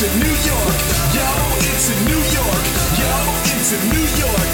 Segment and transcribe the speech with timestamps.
[0.00, 0.76] into New York.
[1.12, 1.26] Yo,
[1.58, 2.64] into New York.
[3.00, 3.10] Yo,
[3.50, 4.47] into New York.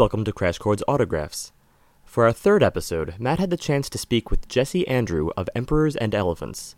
[0.00, 1.52] Welcome to Crash Chords Autographs.
[2.06, 5.94] For our third episode, Matt had the chance to speak with Jesse Andrew of Emperors
[5.94, 6.74] and Elephants.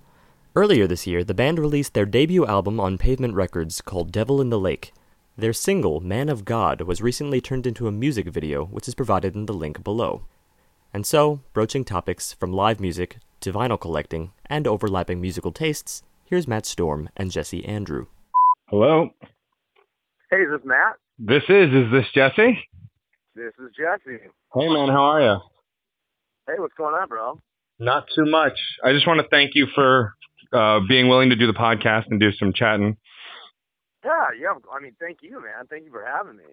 [0.57, 4.51] Earlier this year, the band released their debut album on Pavement Records called Devil in
[4.51, 4.93] the Lake.
[5.37, 9.37] Their single, Man of God, was recently turned into a music video, which is provided
[9.37, 10.23] in the link below.
[10.93, 16.49] And so, broaching topics from live music to vinyl collecting and overlapping musical tastes, here's
[16.49, 18.07] Matt Storm and Jesse Andrew.
[18.67, 19.11] Hello.
[20.29, 20.97] Hey, this is this Matt?
[21.21, 22.59] This is is this Jesse?
[23.35, 24.19] This is Jesse.
[24.55, 25.37] Hey man, how are you?
[26.47, 27.41] Hey, what's going on, bro?
[27.79, 28.59] Not too much.
[28.85, 30.15] I just want to thank you for
[30.53, 32.97] uh, being willing to do the podcast and do some chatting.
[34.05, 34.49] Yeah, yeah.
[34.75, 35.67] I mean, thank you, man.
[35.71, 36.45] Thank you for having me.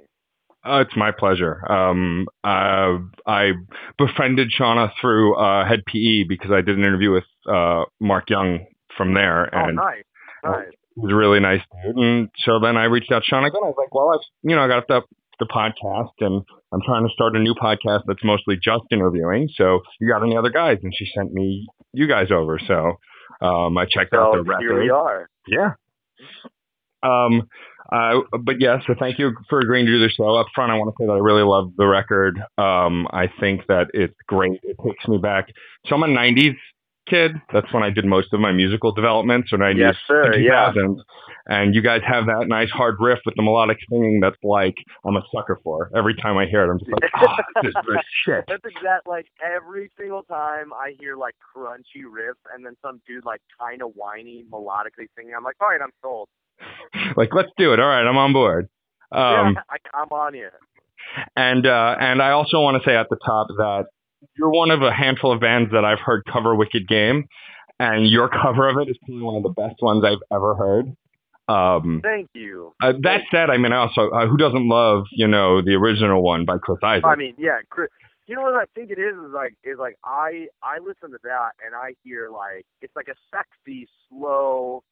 [0.64, 1.70] Uh, it's my pleasure.
[1.72, 3.52] Um, uh, I
[3.98, 8.66] befriended Shauna through uh, Hed PE because I did an interview with uh, Mark Young
[8.98, 10.04] from there, Oh, and nice,
[10.44, 10.68] nice.
[10.96, 11.96] he was a really nice dude.
[11.98, 13.62] And so then I reached out to Shauna again.
[13.64, 15.02] I was like, well, I've you know I got the
[15.40, 19.50] the podcast, and I'm trying to start a new podcast that's mostly just interviewing.
[19.56, 20.78] So you got any other guys?
[20.84, 22.60] And she sent me you guys over.
[22.60, 22.98] So
[23.46, 25.30] um, I checked out So the here we are.
[25.48, 25.74] Yeah.
[27.02, 27.48] Um,
[27.92, 30.36] uh, but yeah, so thank you for agreeing to do the show.
[30.36, 32.38] Up front, I want to say that I really love the record.
[32.58, 34.60] Um, I think that it's great.
[34.64, 35.48] It takes me back.
[35.88, 36.56] So I'm a 90s
[37.10, 37.32] kid.
[37.52, 39.46] That's when I did most of my musical development.
[39.50, 40.72] So 90s, Yes, sir, yeah.
[40.76, 40.98] 2000s.
[41.48, 45.16] And you guys have that nice hard riff with the melodic singing that's like I'm
[45.16, 45.90] a sucker for.
[45.96, 48.46] Every time I hear it, I'm just like, oh, this is shit.
[48.48, 49.08] That's exact.
[49.08, 53.82] Like every single time I hear like crunchy riffs, and then some dude like kind
[53.82, 56.30] of whiny melodically singing, I'm like, all right, I'm sold.
[57.16, 57.80] Like, let's do it.
[57.80, 58.68] All right, I'm on board.
[59.12, 60.50] Um, yeah, I, I'm on you.
[61.36, 63.86] And uh, and I also want to say at the top that
[64.38, 67.26] you're one of a handful of bands that I've heard cover Wicked Game,
[67.80, 70.96] and your cover of it is probably one of the best ones I've ever heard.
[71.48, 72.74] Um, Thank you.
[72.82, 76.46] uh, that said, I mean, also uh, who doesn't love you know the original one
[76.46, 77.06] by Chris Isaak?
[77.06, 77.90] I mean, yeah, Chris.
[78.28, 81.18] You know what I think it is is like is like I I listen to
[81.24, 84.84] that and I hear like it's like a sexy slow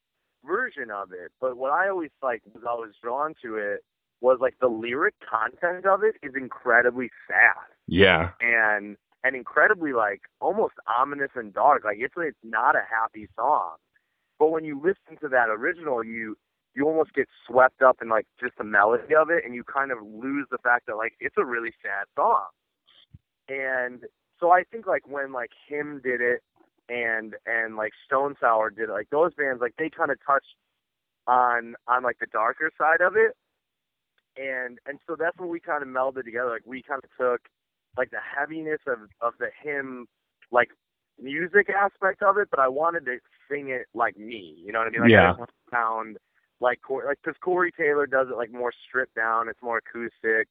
[0.44, 1.30] version of it.
[1.40, 3.84] But what I always like was I was drawn to it
[4.20, 7.54] was like the lyric content of it is incredibly sad
[7.88, 11.84] yeah, and and incredibly like almost ominous and dark.
[11.84, 13.76] Like it's it's not a happy song.
[14.38, 16.36] But when you listen to that original, you
[16.74, 19.90] you almost get swept up in like just the melody of it, and you kind
[19.90, 22.46] of lose the fact that like it's a really sad song.
[23.48, 24.04] And
[24.38, 26.42] so I think like when like HIM did it,
[26.88, 30.54] and and like Stone Sour did it, like those bands, like they kind of touched
[31.26, 33.36] on on like the darker side of it,
[34.36, 36.50] and and so that's when we kind of melded together.
[36.50, 37.48] Like we kind of took
[37.98, 40.06] like the heaviness of of the HIM
[40.50, 40.70] like
[41.20, 43.18] music aspect of it, but I wanted to
[43.50, 44.56] sing it like me.
[44.64, 45.02] You know what I mean?
[45.02, 45.24] Like Yeah.
[45.24, 46.18] I didn't want to sound
[46.60, 49.48] like Corey, like because Corey Taylor does it like more stripped down.
[49.48, 50.48] It's more acoustic,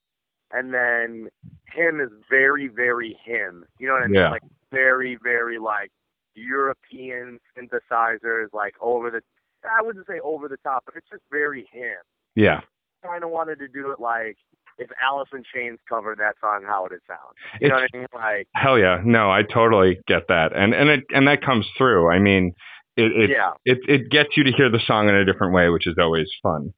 [0.51, 1.29] and then
[1.73, 3.65] HIM is very very him.
[3.79, 4.15] You know what I mean?
[4.21, 4.31] Yeah.
[4.31, 5.91] Like very very like
[6.35, 9.21] European synthesizers, like over the.
[9.63, 11.97] I wouldn't say over the top, but it's just very him
[12.37, 12.61] yeah.
[13.03, 14.37] kind of wanted to do it like
[14.77, 17.35] if Alice in Chains covered that song, how would it sound?
[17.61, 18.07] You know what I mean?
[18.13, 22.09] Like, Hell yeah, no, I totally get that, and and it and that comes through.
[22.11, 22.53] I mean,
[22.95, 23.51] it it yeah.
[23.65, 26.27] it, it gets you to hear the song in a different way, which is always
[26.41, 26.73] fun.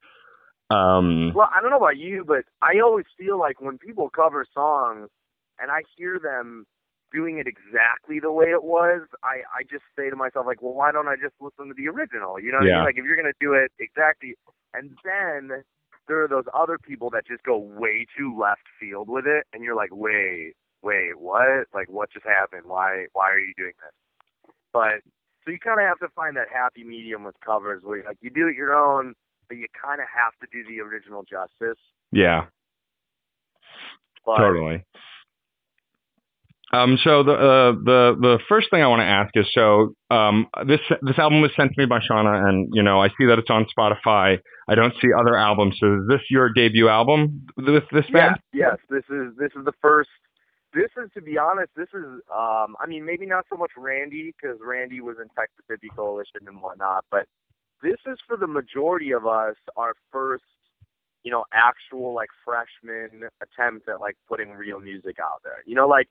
[0.69, 4.45] Um, Well, I don't know about you, but I always feel like when people cover
[4.53, 5.09] songs
[5.59, 6.65] and I hear them
[7.11, 10.73] doing it exactly the way it was, I I just say to myself like, well,
[10.73, 12.39] why don't I just listen to the original?
[12.39, 12.75] You know what I Yeah.
[12.77, 12.83] mean?
[12.85, 14.35] Like if you're gonna do it exactly,
[14.73, 15.63] and then
[16.09, 19.63] there are those other people that just go way too left field with it, and
[19.63, 21.67] you're like, wait, wait, what?
[21.73, 22.63] Like what just happened?
[22.65, 24.53] Why why are you doing this?
[24.73, 25.01] But
[25.45, 28.29] so you kind of have to find that happy medium with covers where like you
[28.29, 29.13] do it your own,
[29.47, 31.79] but you kind of have to do the original justice.
[32.11, 32.45] yeah,
[34.25, 34.83] But totally.
[36.71, 40.47] Um, so the uh, the the first thing I want to ask is so um,
[40.67, 43.39] this this album was sent to me by Shauna, and you know I see that
[43.39, 44.37] it's on Spotify.
[44.67, 45.77] I don't see other albums.
[45.79, 48.37] So is this your debut album with this band?
[48.53, 48.77] Yes, yes.
[48.89, 50.09] This is this is the first.
[50.71, 51.71] This is to be honest.
[51.75, 52.05] This is.
[52.31, 56.41] Um, I mean, maybe not so much Randy because Randy was in Texas Hippie Coalition
[56.45, 57.25] and whatnot, but
[57.81, 60.43] this is for the majority of us our first
[61.23, 65.63] you know, actual like freshman attempt at like putting real music out there.
[65.65, 66.07] You know, like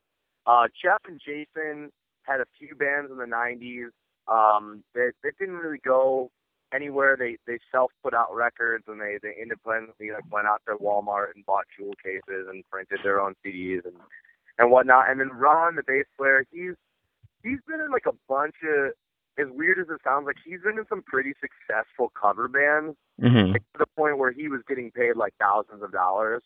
[0.48, 1.92] uh Jeff and Jason
[2.22, 3.90] had a few bands in the nineties.
[4.26, 6.30] Um that that didn't really go
[6.74, 7.16] anywhere.
[7.18, 11.34] They they self put out records and they they independently like went out to Walmart
[11.34, 13.96] and bought jewel cases and printed their own CDs and
[14.58, 15.10] and whatnot.
[15.10, 16.74] And then Ron, the bass player, he's
[17.42, 18.92] he's been in like a bunch of
[19.38, 23.52] as weird as it sounds, like he's been in some pretty successful cover bands hmm
[23.52, 26.42] like, to the point where he was getting paid like thousands of dollars.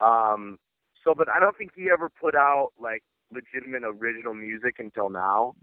[0.00, 0.58] Um,
[1.04, 3.02] so, but I don't think he ever put out like
[3.32, 5.54] legitimate original music until now.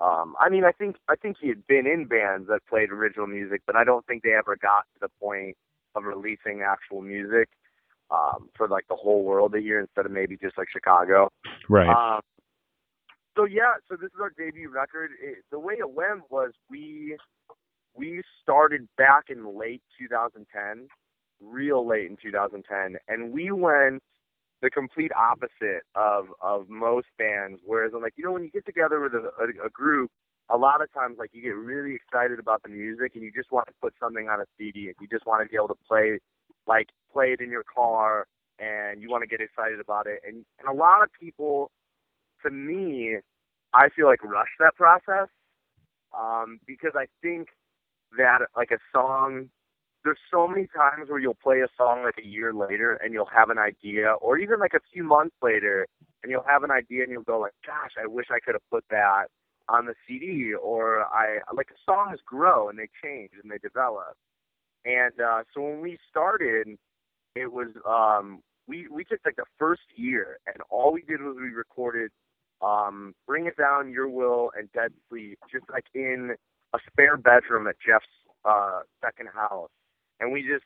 [0.00, 3.26] Um, I mean, I think I think he had been in bands that played original
[3.26, 5.56] music, but I don't think they ever got to the point
[5.96, 7.48] of releasing actual music
[8.10, 11.30] um, for like the whole world to hear instead of maybe just like Chicago.
[11.68, 11.88] Right.
[11.88, 12.20] Um,
[13.36, 15.10] so yeah, so this is our debut record.
[15.20, 17.16] It, the way it went was we
[17.94, 20.88] we started back in late 2010,
[21.40, 24.02] real late in 2010, and we went
[24.62, 27.60] the complete opposite of of most bands.
[27.64, 30.10] Whereas I'm like, you know, when you get together with a, a, a group,
[30.50, 33.52] a lot of times like you get really excited about the music and you just
[33.52, 35.78] want to put something on a CD and you just want to be able to
[35.88, 36.18] play
[36.66, 38.26] like play it in your car
[38.58, 41.70] and you want to get excited about it and and a lot of people
[42.44, 43.16] to me
[43.74, 45.28] I feel like rush that process
[46.18, 47.48] um because I think
[48.16, 49.50] that like a song
[50.04, 53.26] there's so many times where you'll play a song like a year later and you'll
[53.34, 55.86] have an idea or even like a few months later
[56.22, 58.70] and you'll have an idea and you'll go like gosh I wish I could have
[58.70, 59.26] put that
[59.68, 64.16] on the CD or I like songs grow and they change and they develop.
[64.84, 66.68] And uh so when we started
[67.34, 71.36] it was um we we took like the first year and all we did was
[71.40, 72.10] we recorded
[72.62, 76.34] um Bring It Down, Your Will and Dead Sleep just like in
[76.74, 78.06] a spare bedroom at Jeff's
[78.44, 79.70] uh second house.
[80.20, 80.64] And we just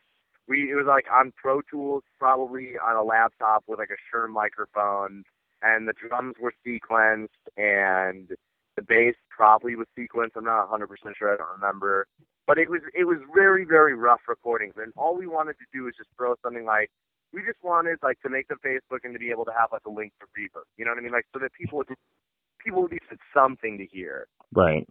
[0.49, 4.29] we it was like on Pro Tools probably on a laptop with like a Shure
[4.29, 5.25] microphone
[5.63, 8.31] and the drums were sequenced and
[8.77, 10.37] the bass probably was sequenced.
[10.37, 11.33] I'm not 100% sure.
[11.33, 12.07] I don't remember.
[12.47, 15.85] But it was it was very very rough recordings, and all we wanted to do
[15.85, 16.91] was just throw something like
[17.33, 19.87] we just wanted like to make the Facebook and to be able to have like
[19.87, 20.65] a link to Reaper.
[20.77, 21.13] You know what I mean?
[21.13, 21.89] Like so that people would
[22.59, 24.27] people at least had something to hear.
[24.53, 24.87] Right.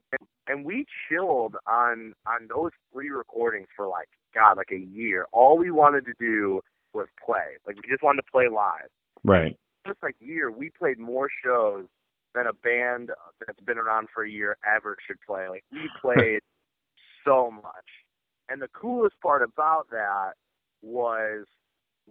[0.48, 5.28] And we chilled on on those three recordings for like God like a year.
[5.32, 6.62] All we wanted to do
[6.94, 7.58] was play.
[7.66, 8.90] Like we just wanted to play live
[9.24, 9.58] Right.
[9.88, 11.86] just like year, we played more shows
[12.34, 13.10] than a band
[13.46, 15.48] that's been around for a year ever should play.
[15.50, 16.42] Like we played
[17.26, 17.90] so much.
[18.50, 20.34] And the coolest part about that
[20.82, 21.46] was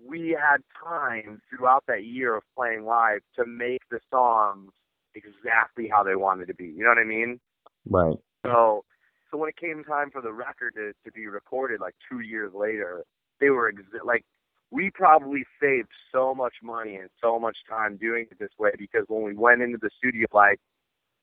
[0.06, 4.70] we had time throughout that year of playing live to make the songs
[5.14, 6.66] exactly how they wanted to be.
[6.66, 7.40] You know what I mean?
[7.88, 8.16] Right.
[8.46, 8.84] So,
[9.30, 12.52] so when it came time for the record to, to be recorded, like two years
[12.54, 13.04] later,
[13.40, 14.24] they were exa- like,
[14.70, 19.04] we probably saved so much money and so much time doing it this way because
[19.08, 20.58] when we went into the studio, like,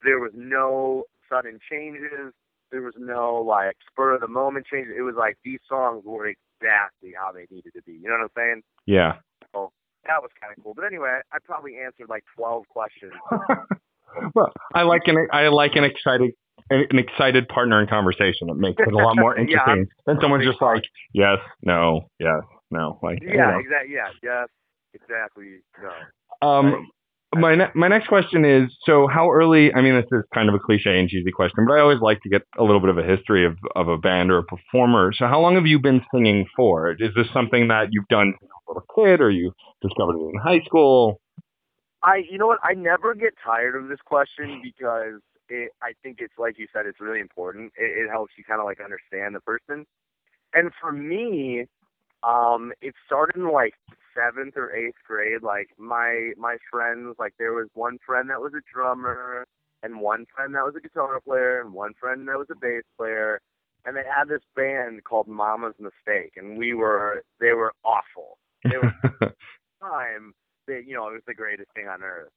[0.04, 2.34] there was no sudden changes,
[2.72, 4.94] there was no like spur of the moment changes.
[4.98, 7.94] It was like these songs were exactly how they needed to be.
[7.94, 8.62] You know what I'm saying?
[8.86, 9.14] Yeah.
[9.54, 9.72] So
[10.06, 10.74] that was kind of cool.
[10.76, 13.14] But anyway, I probably answered like 12 questions.
[14.36, 16.32] well, I like an I like an excited
[16.70, 18.50] an excited partner in conversation.
[18.50, 20.84] It makes it a lot more Yeah, interesting than someone big just like
[21.14, 22.42] yes, no, yes,
[22.72, 23.00] no.
[23.02, 23.96] Like yeah, exactly.
[23.96, 24.48] Yeah, yes,
[24.94, 25.60] exactly.
[25.82, 26.48] No.
[26.48, 26.88] Um,
[27.34, 27.42] Right.
[27.42, 29.74] my ne- my next question is so how early?
[29.74, 32.22] I mean, this is kind of a cliche and cheesy question, but I always like
[32.22, 35.12] to get a little bit of a history of of a band or a performer.
[35.14, 36.92] So how long have you been singing for?
[36.92, 39.52] Is this something that you've done since a little kid, or you
[39.82, 41.20] discovered it in high school?
[42.04, 42.60] I, you know what?
[42.64, 46.86] I never get tired of this question because it, I think it's like you said,
[46.86, 47.74] it's really important.
[47.78, 49.86] It, it helps you kind of like understand the person.
[50.54, 51.66] And for me,
[52.24, 53.74] um, it started in like
[54.16, 55.44] seventh or eighth grade.
[55.44, 59.46] Like my my friends, like there was one friend that was a drummer,
[59.84, 62.84] and one friend that was a guitar player, and one friend that was a bass
[62.98, 63.40] player,
[63.86, 68.38] and they had this band called Mama's Mistake, and we were they were awful.
[68.64, 68.94] They were
[69.82, 70.34] time
[70.68, 72.32] that you know it was the greatest thing on earth.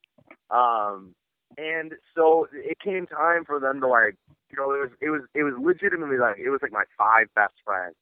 [0.50, 1.14] Um,
[1.58, 4.16] and so it came time for them to like,
[4.50, 7.26] you know, it was it was it was legitimately like it was like my five
[7.34, 7.94] best friends,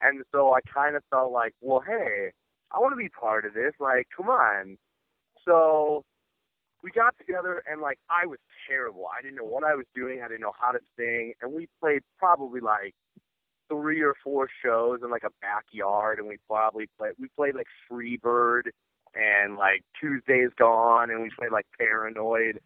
[0.00, 2.32] and so I kind of felt like, well, hey,
[2.72, 3.72] I want to be part of this.
[3.80, 4.76] Like, come on.
[5.44, 6.04] So
[6.82, 8.38] we got together and like I was
[8.68, 9.06] terrible.
[9.16, 10.22] I didn't know what I was doing.
[10.24, 12.94] I didn't know how to sing, and we played probably like
[13.68, 17.68] three or four shows in like a backyard, and we probably played we played like
[17.90, 18.70] Freebird
[19.14, 22.60] and like Tuesday's Gone, and we played like Paranoid.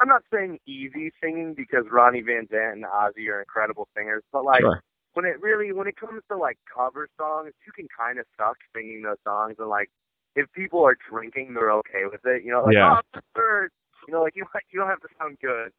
[0.00, 4.44] I'm not saying easy singing because Ronnie Van Zant and Ozzy are incredible singers, but
[4.44, 4.82] like Sure.
[5.14, 8.56] when it really when it comes to like cover songs, you can kind of suck
[8.74, 9.90] singing those songs and like
[10.36, 12.44] if people are drinking, they're okay with it.
[12.44, 13.00] You know, like Yeah.
[13.16, 13.66] oh,
[14.06, 15.72] you know, like you you don't have to sound good.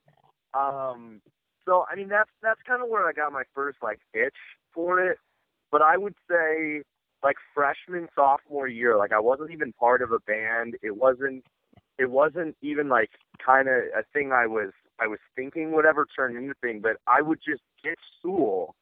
[0.54, 1.22] Um,
[1.66, 4.36] so I mean that's that's kind of where I got my first like itch
[4.74, 5.18] for it.
[5.72, 6.82] But I would say
[7.24, 10.76] like freshman sophomore year, like I wasn't even part of a band.
[10.82, 11.44] It wasn't
[12.00, 13.12] it wasn't even like
[13.46, 16.80] kind of a thing I was I was thinking would ever turn into a thing.
[16.82, 18.76] But I would just get school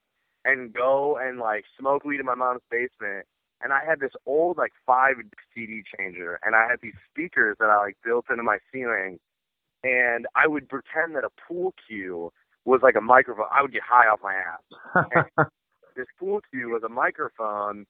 [0.45, 3.25] and go and like smoke weed in my mom's basement.
[3.61, 5.15] And I had this old like five
[5.53, 9.17] CD changer, and I had these speakers that I like built into my ceiling,
[9.83, 12.31] and I would pretend that a pool cue
[12.65, 13.47] was like a microphone.
[13.51, 15.47] I would get high off my ass.
[15.95, 17.85] this pool cue was a microphone,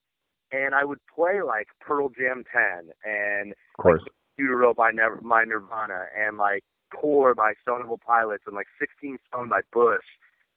[0.52, 4.02] and I would play like Pearl Jam 10 and Of course.
[4.38, 6.64] Utero by Never by Nirvana and like
[6.94, 10.06] Core by Stone Temple Pilots and like 16 Stone by Bush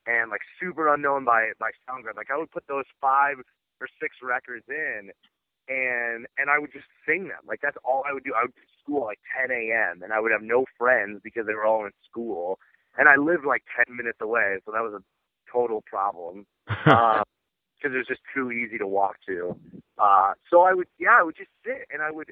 [0.08, 2.18] and like Superunknown by by Soundgarden.
[2.18, 3.38] Like I would put those five
[3.82, 5.12] or six records in
[5.68, 7.42] and and I would just sing them.
[7.48, 8.34] Like that's all I would do.
[8.38, 10.04] I would go to school at like 10 a.m.
[10.04, 12.60] and I would have no friends because they were all in school
[12.98, 15.04] and I lived like 10 minutes away, so that was a
[15.52, 17.26] total problem because
[17.84, 19.56] it was just too easy to walk to.
[19.98, 22.32] Uh, so I would, yeah, I would just sit and I would,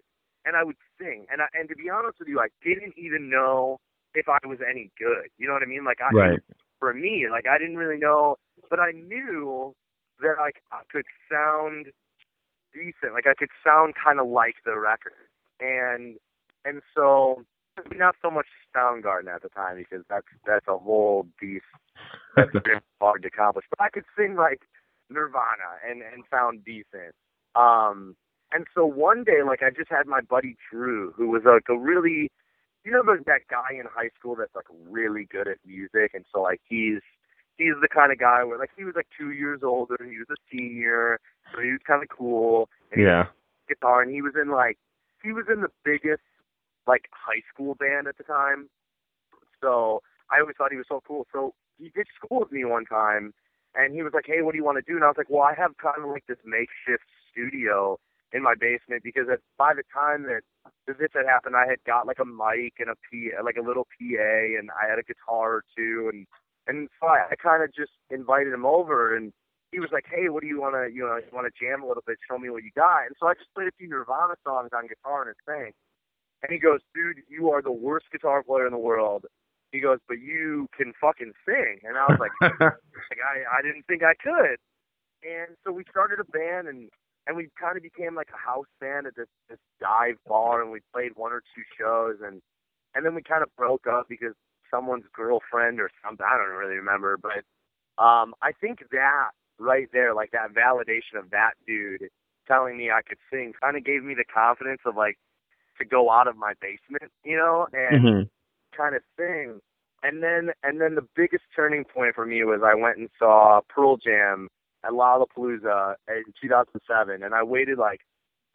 [0.50, 1.28] and I would sing.
[1.32, 3.78] And I, and to be honest with you, I didn't even know
[4.16, 5.30] if I was any good.
[5.38, 5.86] You know what I mean?
[5.86, 6.40] Like I, right.
[6.80, 8.38] for me, like I didn't really know,
[8.70, 9.76] but I knew
[10.22, 11.94] that like I could sound
[12.74, 13.14] decent.
[13.14, 15.30] Like I could sound kind of like the record.
[15.62, 16.18] And
[16.66, 17.46] and so
[17.96, 21.66] not so much Soundgarden at the time because that's that's a whole beast
[22.36, 22.50] that's
[23.02, 23.66] hard to accomplish.
[23.70, 24.62] But I could sing like
[25.10, 27.14] Nirvana and and sound decent.
[27.56, 28.16] Um,
[28.52, 31.78] and so one day, like I just had my buddy Drew, who was like a
[31.78, 32.32] really,
[32.84, 36.42] you know, that guy in high school that's like really good at music, and so
[36.42, 37.02] like he's
[37.58, 40.28] he's the kind of guy where like he was like two years older, he was
[40.32, 41.20] a senior,
[41.54, 42.70] so he was kind of cool.
[42.92, 43.28] And Yeah.
[43.68, 44.78] guitar and he was in like
[45.22, 46.24] he was in the biggest
[46.88, 48.70] like high school band at the time.
[49.62, 50.02] So
[50.32, 51.28] I always thought he was so cool.
[51.32, 53.34] So he did school with me one time
[53.76, 54.96] and he was like, Hey, what do you want to do?
[54.96, 58.00] And I was like, Well, I have kind of like this makeshift studio
[58.32, 60.42] in my basement because at, by the time that
[60.88, 63.86] this had happened I had got like a mic and a P like a little
[63.86, 66.28] PA and I had a guitar or two and
[66.68, 69.34] and so I, I kinda just invited him over and
[69.72, 71.84] he was like, "Hey, what do you want to, you know, you want to jam
[71.84, 72.18] a little bit?
[72.28, 74.88] Show me what you got." And so I just played a few Nirvana songs on
[74.88, 75.74] guitar and sang.
[76.42, 79.26] And he goes, "Dude, you are the worst guitar player in the world."
[79.72, 83.86] He goes, "But you can fucking sing." And I was like, like I, I didn't
[83.86, 84.58] think I could.
[85.22, 86.90] And so we started a band and
[87.30, 90.72] and we kind of became like a house band at this this dive bar and
[90.72, 92.42] we played one or two shows and
[92.96, 94.34] and then we kind of broke up because
[94.72, 97.46] someone's girlfriend or something I don't really remember but
[98.04, 102.10] um I think that right there like that validation of that dude
[102.48, 105.20] telling me I could sing kind of gave me the confidence of like
[105.78, 108.24] to go out of my basement you know and hmm
[108.76, 109.60] kind of thing.
[110.04, 113.62] And then and then the biggest turning point for me was I went and saw
[113.70, 114.48] Pearl Jam
[114.84, 118.02] at Lollapalooza in 2007, and I waited like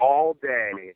[0.01, 0.95] all day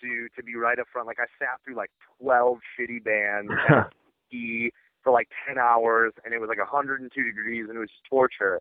[0.00, 1.06] to to be right up front.
[1.06, 3.50] Like I sat through like 12 shitty bands
[4.32, 4.70] and
[5.02, 8.60] for like 10 hours, and it was like 102 degrees, and it was just torture.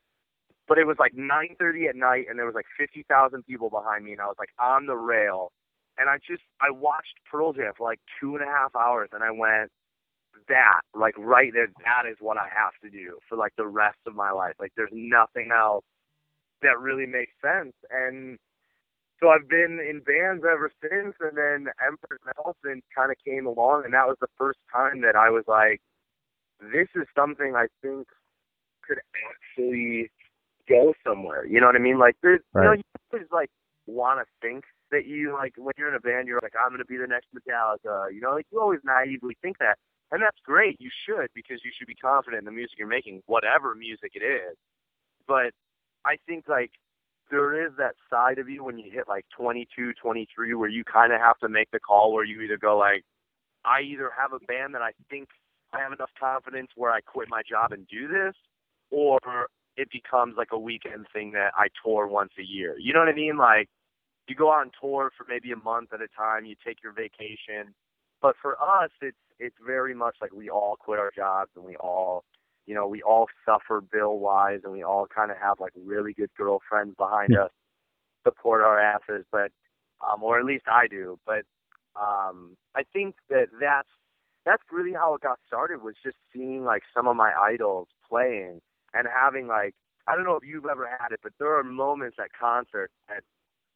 [0.68, 4.12] But it was like 9:30 at night, and there was like 50,000 people behind me,
[4.12, 5.52] and I was like on the rail.
[5.98, 9.24] And I just I watched Pearl Jam for like two and a half hours, and
[9.24, 9.72] I went,
[10.48, 13.98] that like right there, that is what I have to do for like the rest
[14.06, 14.54] of my life.
[14.60, 15.84] Like there's nothing else
[16.62, 17.74] that really makes sense.
[17.92, 18.38] And
[19.20, 23.84] so I've been in bands ever since, and then Emperor Nelson kind of came along,
[23.86, 25.82] and that was the first time that I was like,
[26.62, 28.08] this is something I think
[28.86, 29.00] could
[29.30, 30.10] actually
[30.70, 31.46] go somewhere.
[31.46, 32.00] You know what I mean?
[32.00, 33.50] Like there's, you know, you always like
[33.86, 36.86] want to think that you like when you're in a band, you're like, I'm gonna
[36.86, 38.14] be the next Metallica.
[38.14, 39.78] You know, like you always naively think that,
[40.12, 40.80] and that's great.
[40.80, 44.24] You should because you should be confident in the music you're making, whatever music it
[44.24, 44.56] is.
[45.28, 45.52] But
[46.08, 46.72] I think like
[47.30, 51.12] there is that side of you when you hit like 22, 23, where you kind
[51.12, 53.04] of have to make the call where you either go like,
[53.66, 55.28] I either have a band that I think
[55.74, 58.34] I have enough confidence where I quit my job and do this,
[58.90, 59.20] or
[59.76, 62.76] it becomes like a weekend thing that I tour once a year.
[62.80, 63.38] You know what I mean?
[63.38, 63.68] Like
[64.30, 67.74] you go on tour for maybe a month at a time, you take your vacation.
[68.22, 71.76] But for us it's it's very much like we all quit our jobs and we
[71.76, 72.24] all
[72.68, 76.14] you know, we all suffer bill wise and we all kind of have like really
[76.14, 77.50] good girlfriends behind us
[78.24, 79.52] support our asses, but
[80.06, 81.44] um or at least I do, but
[81.96, 83.90] um I think that that's
[84.46, 88.60] that's really how it got started was just seeing like some of my idols playing
[88.94, 89.74] and having like
[90.08, 93.24] I don't know if you've ever had it, but there are moments at concerts that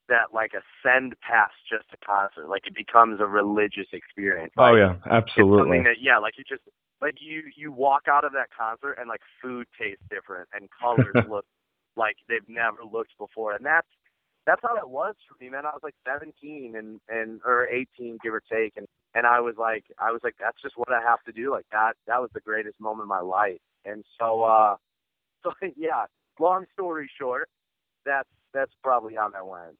[0.08, 2.48] that like ascend past just a concert.
[2.48, 4.52] Like it becomes a religious experience.
[4.58, 5.60] Oh Like, yeah, it's absolutely.
[5.60, 6.62] something that yeah, like you just
[7.02, 11.12] like you you walk out of that concert and like food tastes different and colors
[11.28, 11.44] look
[11.96, 13.88] like they've never looked before, and that's
[14.46, 15.66] that's how it was for me, man.
[15.66, 19.56] I was like 17 and and or 18, give or take, and and I was
[19.58, 21.50] like I was like that's just what I have to do.
[21.50, 24.76] Like that that was the greatest moment of my life, and so uh
[25.42, 26.06] so yeah.
[26.40, 27.48] Long story short,
[28.06, 29.76] that's that's probably how that went.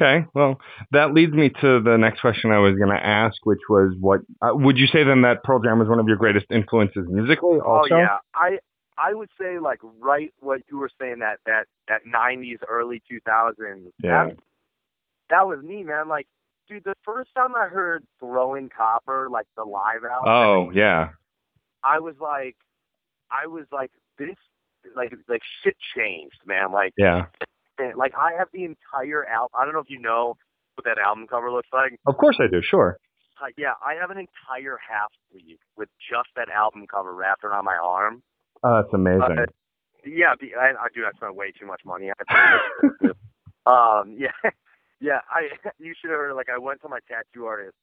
[0.00, 0.58] Okay, well,
[0.90, 4.20] that leads me to the next question I was going to ask, which was, what
[4.40, 7.58] uh, would you say then that Pearl Jam was one of your greatest influences musically?
[7.60, 8.58] Also, Oh yeah, I
[8.96, 13.90] I would say like right what you were saying that that that '90s, early 2000s.
[14.02, 14.26] Yeah.
[14.28, 14.36] That,
[15.30, 16.08] that was me, man.
[16.08, 16.26] Like,
[16.68, 21.10] dude, the first time I heard "Throwing Copper," like the live album, Oh yeah,
[21.82, 22.56] I was like,
[23.30, 24.36] I was like, this,
[24.94, 26.72] like, like shit changed, man.
[26.72, 27.26] Like, yeah.
[27.78, 29.50] And, like I have the entire album.
[29.58, 30.36] I don't know if you know
[30.74, 31.98] what that album cover looks like.
[32.06, 32.60] Of course I do.
[32.62, 32.98] Sure.
[33.42, 37.64] Uh, yeah, I have an entire half sleeve with just that album cover wrapped around
[37.64, 38.22] my arm.
[38.62, 39.22] Oh, that's amazing.
[39.22, 39.46] Uh,
[40.04, 41.02] yeah, I, I do.
[41.04, 42.10] I spent way too much money.
[43.66, 44.34] Um, yeah,
[45.00, 45.20] yeah.
[45.30, 45.48] I
[45.78, 46.34] you should have heard.
[46.34, 47.76] Like, I went to my tattoo artist,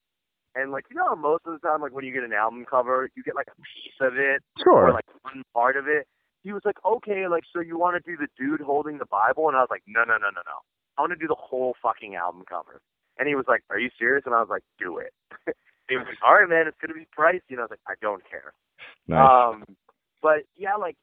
[0.56, 2.66] and like, you know, how most of the time, like when you get an album
[2.70, 4.90] cover, you get like a piece of it sure.
[4.90, 6.08] or like one part of it.
[6.44, 9.48] He was like, okay, like, so you want to do the dude holding the Bible?
[9.48, 10.60] And I was like, no, no, no, no, no.
[10.98, 12.82] I want to do the whole fucking album cover.
[13.18, 14.24] And he was like, are you serious?
[14.26, 15.14] And I was like, do it.
[15.90, 17.52] he was like, all right, man, it's gonna be pricey.
[17.52, 18.54] And I was like, I don't care.
[19.08, 19.56] nice.
[19.56, 19.64] Um,
[20.22, 20.96] but yeah, like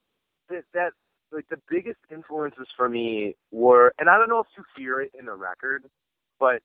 [0.49, 0.91] that, that,
[1.31, 5.11] like the biggest influences for me were, and I don't know if you hear it
[5.17, 5.83] in the record,
[6.39, 6.61] but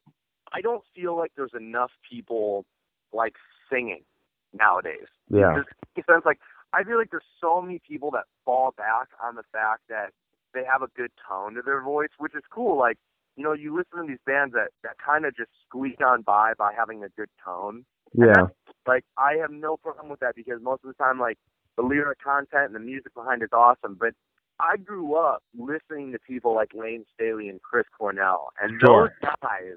[0.53, 2.65] I don't feel like there's enough people
[3.13, 3.35] like
[3.71, 4.05] singing
[4.53, 5.09] nowadays.
[5.31, 5.55] yeah.
[5.57, 5.65] Does
[5.97, 6.23] it sense?
[6.25, 6.39] Like
[6.73, 10.11] I feel like there's so many people that fall back on the fact that
[10.55, 12.79] they have a good tone to their voice, which is cool.
[12.79, 12.99] Like
[13.37, 16.53] you know, you listen to these bands that that kind of just squeak on by
[16.57, 17.85] by having a good tone.
[18.13, 18.49] Yeah.
[18.87, 21.39] Like I have no problem with that because most of the time, like
[21.77, 23.97] the lyric content and the music behind it's awesome.
[23.99, 24.15] But
[24.61, 29.15] I grew up listening to people like Layne Staley and Chris Cornell, and Sure.
[29.23, 29.77] those guys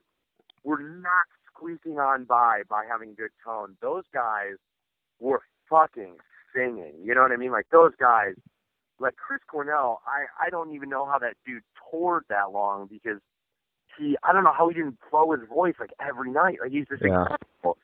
[0.64, 3.78] were not squeaking on by by having good tone.
[3.82, 4.56] Those guys
[5.20, 6.18] were fucking
[6.56, 6.94] singing.
[7.04, 7.52] You know what I mean?
[7.52, 8.34] Like those guys,
[9.00, 10.02] like Chris Cornell.
[10.08, 13.20] I I don't even know how that dude toured that long because
[13.98, 16.58] he I don't know how he didn't blow his voice like every night.
[16.62, 17.22] Like he's just Yeah.
[17.22, 17.78] incredible.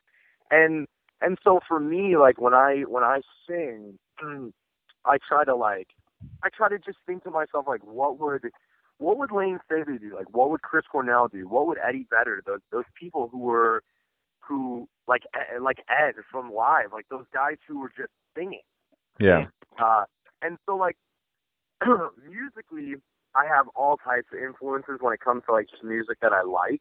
[0.50, 0.86] And
[1.20, 3.98] and so for me, like when I when I sing,
[5.04, 5.88] I try to like
[6.42, 8.50] I try to just think to myself like what would
[8.98, 10.14] what would Layne Staley do?
[10.14, 11.48] Like what would Chris Cornell do?
[11.48, 12.42] What would Eddie Vedder?
[12.46, 13.82] Those those people who were
[14.40, 15.22] who like
[15.60, 18.62] like Ed from Live, like those guys who were just singing.
[19.20, 19.46] Yeah.
[19.82, 20.04] Uh,
[20.42, 20.96] and so like
[22.28, 22.94] musically,
[23.34, 26.42] I have all types of influences when it comes to like just music that I
[26.42, 26.80] like.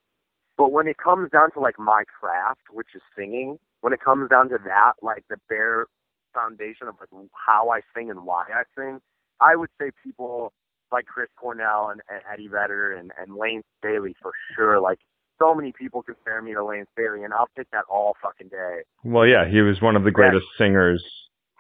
[0.58, 4.30] But when it comes down to like my craft, which is singing, when it comes
[4.30, 5.86] down to that, like the bare
[6.34, 9.00] foundation of like how I sing and why I sing,
[9.40, 10.54] I would say people
[10.92, 14.80] like Chris Cornell and, and Eddie Vedder and, and Layne Staley for sure.
[14.80, 15.00] Like
[15.40, 18.82] so many people compare me to Layne Staley, and I'll take that all fucking day.
[19.04, 21.04] Well, yeah, he was one of the greatest singers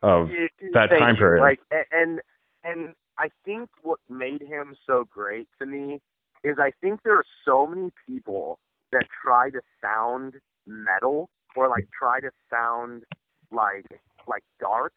[0.02, 0.30] of
[0.74, 1.42] that time period.
[1.42, 1.60] Like,
[1.92, 2.22] and
[2.64, 6.00] and I think what made him so great to me
[6.44, 8.60] is I think there are so many people
[8.92, 10.36] that try to sound
[10.66, 13.04] metal or like try to sound
[13.52, 13.86] like
[14.28, 14.94] like dark.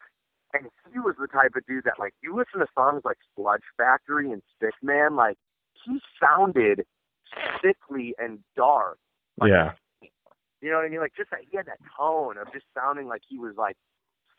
[0.53, 3.63] And he was the type of dude that like you listen to songs like Sludge
[3.77, 5.37] Factory and Sick Man, like
[5.85, 6.85] he sounded
[7.61, 8.97] sickly and dark.
[9.37, 9.71] Like, yeah.
[10.61, 11.01] you know what I mean?
[11.01, 13.75] Like just that he had that tone of just sounding like he was like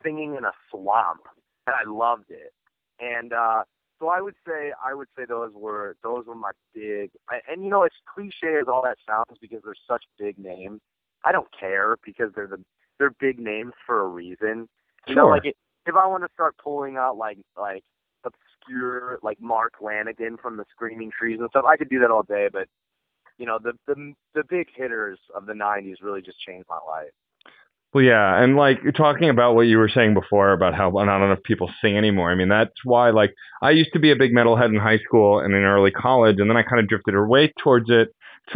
[0.02, 1.22] singing in a swamp,
[1.66, 2.52] and I loved it.
[3.00, 3.62] And uh
[3.98, 7.10] so I would say I would say those were those were my big.
[7.30, 10.80] I, and you know, as cliche as all that sounds, because they're such big names,
[11.24, 12.62] I don't care because they're the
[12.98, 14.68] they're big names for a reason.
[15.06, 15.56] You know, like it,
[15.86, 17.84] if I want to start pulling out like like
[18.24, 22.22] obscure like Mark Lanegan from the Screaming Trees and stuff, I could do that all
[22.22, 22.48] day.
[22.52, 22.68] But
[23.38, 27.12] you know, the the the big hitters of the '90s really just changed my life.
[27.94, 31.42] Well, yeah, and like talking about what you were saying before about how not enough
[31.44, 32.30] people sing anymore.
[32.30, 35.38] I mean, that's why like I used to be a big metalhead in high school
[35.40, 38.08] and in early college, and then I kind of drifted away towards it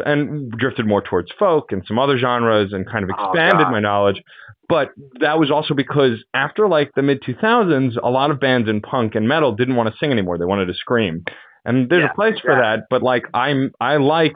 [0.04, 3.70] and drifted more towards folk and some other genres and kind of Oh, expanded God.
[3.70, 4.22] my knowledge.
[4.68, 4.90] But
[5.20, 9.14] that was also because after like the mid 2000s, a lot of bands in punk
[9.14, 11.24] and metal didn't want to sing anymore; they wanted to scream.
[11.64, 12.56] And there's Yeah, a place for exactly.
[12.56, 14.34] that, but like I'm I like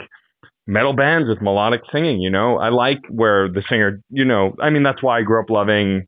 [0.66, 2.59] metal bands with melodic singing, you know.
[2.59, 6.07] I like where the singer, you know, I mean that's why I grew up loving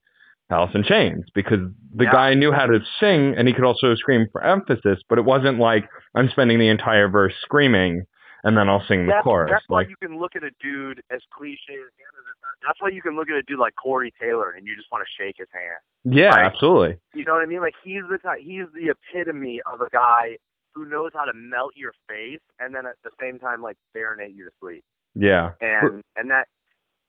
[0.50, 1.60] Alice in Chains because
[1.94, 2.12] the Yeah.
[2.12, 5.58] guy knew how to sing and he could also scream for emphasis, but it wasn't
[5.58, 8.04] like I'm spending the entire verse screaming
[8.44, 9.50] and then I'll sing the chorus.
[9.50, 12.66] that's why you can look at a dude as cliche as the end of the
[12.66, 15.04] That's why you can look at a dude like Corey Taylor and you just want
[15.04, 16.14] to shake his hand.
[16.16, 16.96] yeah, like- absolutely.
[17.14, 17.60] You know what I mean?
[17.60, 20.38] Like he's the type, he's the epitome of a guy
[20.76, 24.36] who knows how to melt your face and then at the same time like serenade
[24.36, 24.84] you to sleep.
[25.14, 25.52] Yeah.
[25.62, 26.46] And and that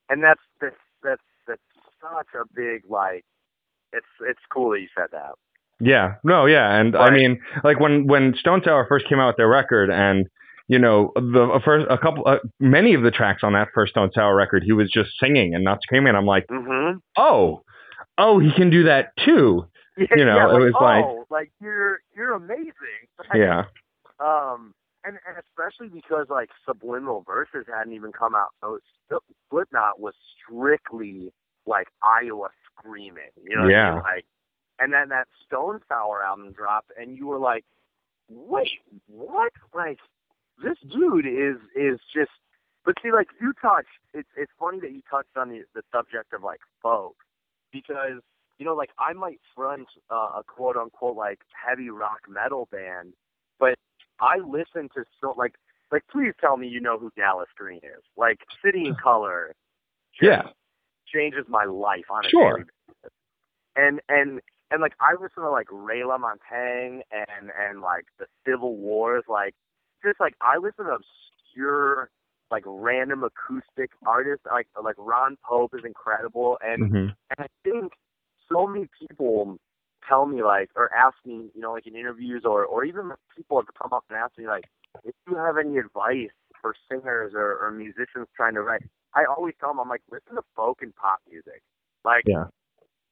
[0.10, 1.62] and that's that's that's that's
[2.02, 3.26] such a big like
[3.92, 5.34] it's it's cool that you said that.
[5.80, 9.38] Yeah, no, yeah, and I mean, like when when Stone Sour first came out with
[9.38, 10.26] their record, and
[10.68, 13.92] you know, the a first a couple, uh, many of the tracks on that first
[13.92, 16.16] Stone Sour record, he was just singing and not screaming.
[16.16, 17.00] I'm like, Mhm.
[17.16, 17.62] oh,
[18.18, 19.68] oh, he can do that too.
[19.98, 22.74] You know, yeah, it was like- oh, like you're you're amazing.
[23.30, 23.66] Like, Yeah,
[24.20, 30.00] Um, and and especially because like subliminal verses hadn't even come out, so Slip- Slipknot
[30.00, 31.34] was strictly
[31.66, 33.32] like Iowa screaming.
[33.44, 33.94] You know what I Yeah.
[33.96, 34.04] mean?
[34.04, 34.26] Like,
[34.80, 37.66] and then that Stone Sour album dropped, and you were like,
[38.30, 39.52] wait, what?
[39.74, 40.00] Like,
[40.64, 42.32] this dude is is just.
[42.86, 46.32] But see, like you touched, it's it's funny that you touched on the the subject
[46.34, 47.16] of like folk,
[47.72, 48.22] because
[48.58, 53.14] you know, like I might front uh, a quote unquote like heavy rock metal band,
[53.60, 53.76] but
[54.20, 55.56] I listen to so like
[55.92, 58.04] like please tell me you know who Dallas Green is.
[58.16, 59.54] Like City and Color
[60.22, 60.44] yeah,
[61.14, 62.66] changes my life on a Sure.
[63.76, 64.42] And and
[64.72, 69.54] and like I listen to like Ray LaMontagne and and like the Civil Wars, like
[70.04, 72.10] just like I listen to obscure
[72.50, 77.92] like random acoustic artists like like Ron Pope is incredible and hmm and I think
[78.52, 79.58] so many people
[80.08, 83.58] tell me like or ask me, you know, like in interviews or or even people
[83.60, 84.66] have come up and asked me like,
[85.04, 86.32] if you have any advice
[86.62, 88.82] for singers or, or musicians trying to write,
[89.16, 91.62] I always tell them I'm like, listen to folk and pop music.
[92.06, 92.46] Like Yeah.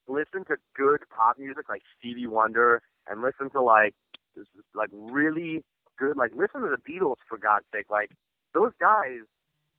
[0.08, 3.93] listen to good pop music like Stevie Wonder and listen to like
[4.36, 4.45] this
[4.76, 5.63] like really
[5.98, 7.88] good like listen to the Beatles for God's sake.
[7.89, 8.12] Like
[8.54, 9.21] those guys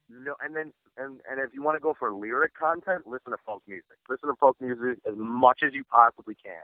[0.09, 3.39] no and then and and if you want to go for lyric content, listen to
[3.45, 3.97] folk music.
[4.09, 6.63] Listen to folk music as much as you possibly can.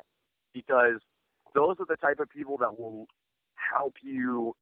[0.55, 1.01] Because
[1.55, 3.07] those are the type of people that will
[3.57, 4.55] help you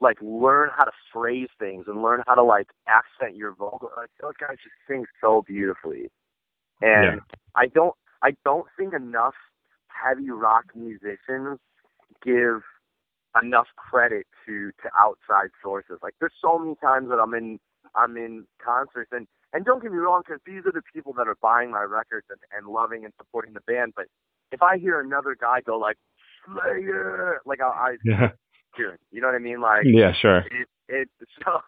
[0.00, 3.90] like learn how to phrase things and learn how to like accent your vocal.
[3.96, 6.10] Like those guys just sing so beautifully.
[6.80, 7.20] And
[7.54, 9.34] I don't I don't think enough
[9.88, 11.58] heavy rock musicians
[12.24, 12.62] give
[13.42, 15.98] enough credit to to outside sources.
[16.02, 17.58] Like there's so many times that I'm in
[17.98, 21.26] I'm in concerts and and don't get me wrong, because these are the people that
[21.26, 23.94] are buying my records and, and loving and supporting the band.
[23.96, 24.06] But
[24.52, 25.96] if I hear another guy go like
[26.46, 28.28] Slayer, like I, I yeah,
[28.76, 29.00] hear it.
[29.10, 29.60] You know what I mean?
[29.60, 30.38] Like yeah, sure.
[30.38, 31.08] it, it
[31.44, 31.60] so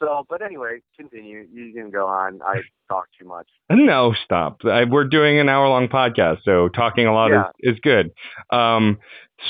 [0.00, 0.24] so.
[0.28, 1.46] But anyway, continue.
[1.52, 2.40] You can go on.
[2.42, 3.48] I talk too much.
[3.70, 4.58] No, stop.
[4.64, 7.44] I, we're doing an hour long podcast, so talking a lot Yeah.
[7.60, 8.10] is, is good.
[8.50, 8.98] Um,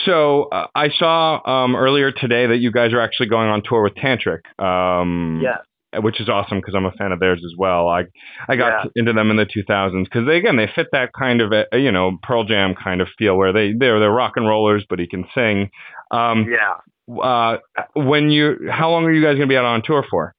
[0.07, 3.83] so uh, I saw um, earlier today that you guys are actually going on tour
[3.83, 4.41] with Tantric.
[4.63, 5.59] Um, Yes.
[6.01, 7.89] Which is awesome because I'm a fan of theirs as well.
[7.89, 8.05] I
[8.49, 8.91] I got Yeah.
[8.97, 11.93] into them in the 2000s because they again they fit that kind of a, you
[11.93, 15.07] know Pearl Jam kind of feel where they they're they're rock and rollers but he
[15.07, 15.71] can sing.
[16.11, 16.77] Um, Yeah.
[17.23, 17.59] uh,
[17.95, 20.35] when you how long are you guys gonna be out on tour for?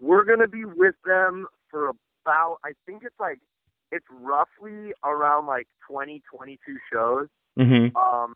[0.00, 1.90] We're gonna be with them for
[2.24, 2.58] about.
[2.64, 3.38] I think it's like
[3.90, 7.28] it's roughly around like 20, 22 shows.
[7.58, 7.96] Mm-hmm.
[7.96, 8.34] Um,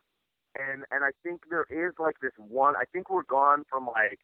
[0.57, 2.75] and and I think there is like this one.
[2.75, 4.19] I think we're gone from like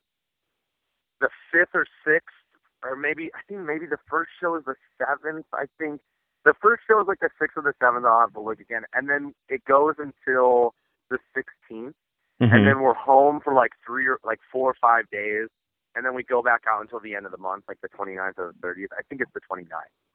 [1.21, 2.35] the fifth or sixth,
[2.83, 5.45] or maybe I think maybe the first show is the seventh.
[5.53, 6.01] I think
[6.45, 8.05] the first show is like the sixth or the seventh.
[8.05, 10.73] I'll have to look again, and then it goes until
[11.09, 11.93] the 16th,
[12.41, 12.51] Mm-hmm.
[12.55, 15.47] and then we're home for like three or like four or five days,
[15.95, 18.33] and then we go back out until the end of the month, like the 29th
[18.37, 18.87] or the 30th.
[18.97, 19.69] I think it's the 29th.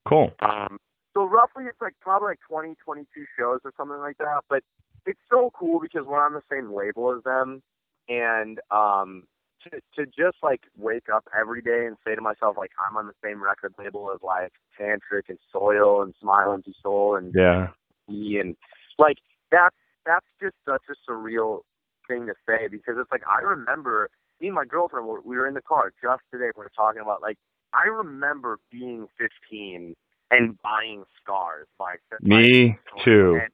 [0.06, 0.32] cool.
[0.40, 0.78] Um,
[1.14, 4.40] so roughly it's like probably like 20, 22 shows or something like that.
[4.50, 4.62] But
[5.06, 7.62] it's so cool because we're on the same label as them.
[8.08, 9.22] And um,
[9.70, 13.06] to, to just like wake up every day and say to myself, like, I'm on
[13.06, 17.68] the same record label as like Tantric and Soil and Smile Empty Soul and Yeah.
[18.08, 18.56] And
[18.98, 19.18] like
[19.50, 19.76] that's
[20.06, 21.60] that's just such a surreal
[22.06, 24.08] thing to say because it's like I remember
[24.40, 27.02] me and my girlfriend were, we were in the car just today we were talking
[27.02, 27.36] about like
[27.74, 29.94] I remember being 15
[30.30, 33.38] and buying Scars by Me by- too.
[33.42, 33.50] and,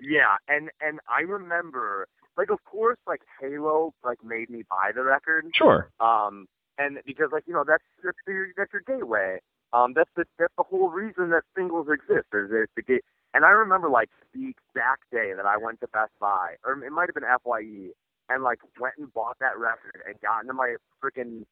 [0.00, 5.02] yeah, and and I remember like of course like Halo like made me buy the
[5.02, 5.88] record Sure.
[6.00, 6.46] um,
[6.78, 9.38] and because like you know that's that's your that's your gateway.
[9.72, 12.28] Um, that's the that's the whole reason that singles exist.
[12.34, 13.04] Is it's the gate.
[13.34, 16.90] And I remember like the exact day that I went to Best Buy, or it
[16.92, 17.92] might have been Fye,
[18.28, 21.44] and like went and bought that record and got into my freaking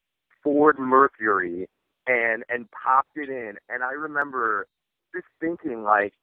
[0.43, 1.67] Ford Mercury
[2.07, 3.55] and and popped it in.
[3.69, 4.67] And I remember
[5.13, 6.13] just thinking like,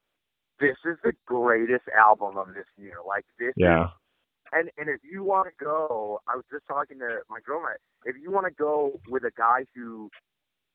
[0.61, 2.97] this is the greatest album of this year.
[3.07, 3.85] Like this Yeah.
[3.85, 3.90] is
[4.52, 7.78] and and if you want to go, I was just talking to my girlfriend.
[8.04, 10.11] If you want to go with a guy who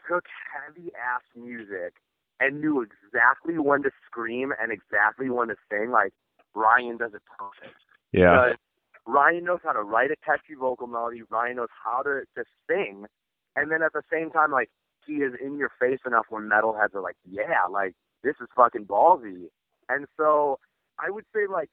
[0.08, 1.94] took heavy ass music
[2.40, 6.14] and knew exactly when to scream and exactly when to sing, like
[6.56, 7.80] Ryan does it perfect.
[8.12, 8.52] Yeah.
[8.52, 8.58] Because
[9.06, 11.24] Ryan knows how to write a catchy vocal melody.
[11.30, 13.06] Ryan knows how to to sing,
[13.56, 14.70] and then at the same time, like
[15.06, 18.86] he is in your face enough when metalheads are like, yeah, like this is fucking
[18.86, 19.50] ballsy.
[19.90, 20.60] And so
[21.00, 21.70] I would say like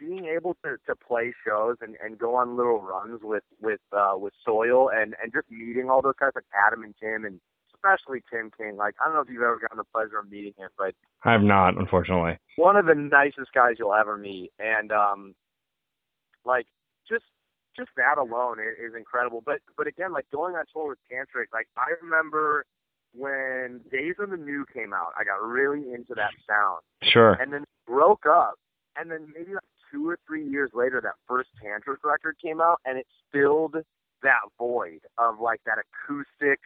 [0.00, 4.14] being able to to play shows and and go on little runs with with uh
[4.16, 7.38] with Soil and and just meeting all those guys like Adam and Tim and
[7.74, 8.76] especially Tim King.
[8.76, 11.32] Like I don't know if you've ever gotten the pleasure of meeting him, but I
[11.32, 12.38] have not, unfortunately.
[12.56, 15.34] one of the nicest guys you'll ever meet and um
[16.44, 16.66] like
[17.08, 17.24] just
[17.76, 21.46] just that alone is, is incredible but but again like going on tour with tantric
[21.52, 22.64] like i remember
[23.14, 27.32] when days of the new came out i got really into that sound Sure.
[27.34, 28.54] and then broke up
[28.96, 32.78] and then maybe like two or three years later that first tantric record came out
[32.84, 33.76] and it filled
[34.22, 36.60] that void of like that acoustic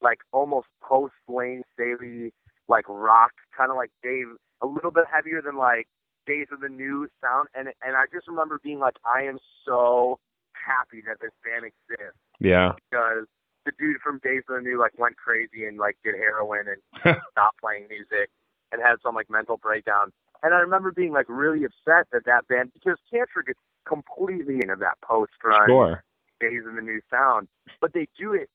[0.00, 2.32] like almost post Layne Staley
[2.68, 4.26] like rock kind of like Dave
[4.62, 5.86] a little bit heavier than like
[6.26, 10.18] Days of the New sound and and I just remember being like I am so
[10.52, 12.72] happy that this band exists Yeah.
[12.90, 13.24] because
[13.64, 16.80] the dude from Days of the New like went crazy and like did heroin and
[17.32, 18.28] stopped playing music
[18.72, 20.12] and had some like mental breakdown.
[20.42, 24.76] And I remember being like really upset that that band because Tantric is completely into
[24.80, 26.02] that post grunge Sure.
[26.40, 27.48] Days of the New sound,
[27.80, 28.48] but they do it.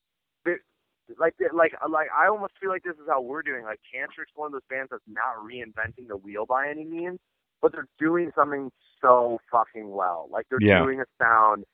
[0.46, 0.54] they
[1.20, 3.64] like like like I almost feel like this is how we're doing.
[3.66, 7.20] Like Tantric's one of those bands that's not reinventing the wheel by any means,
[7.62, 10.30] but they're doing something so fucking well.
[10.32, 10.80] Like they're Yeah.
[10.82, 11.66] doing a sound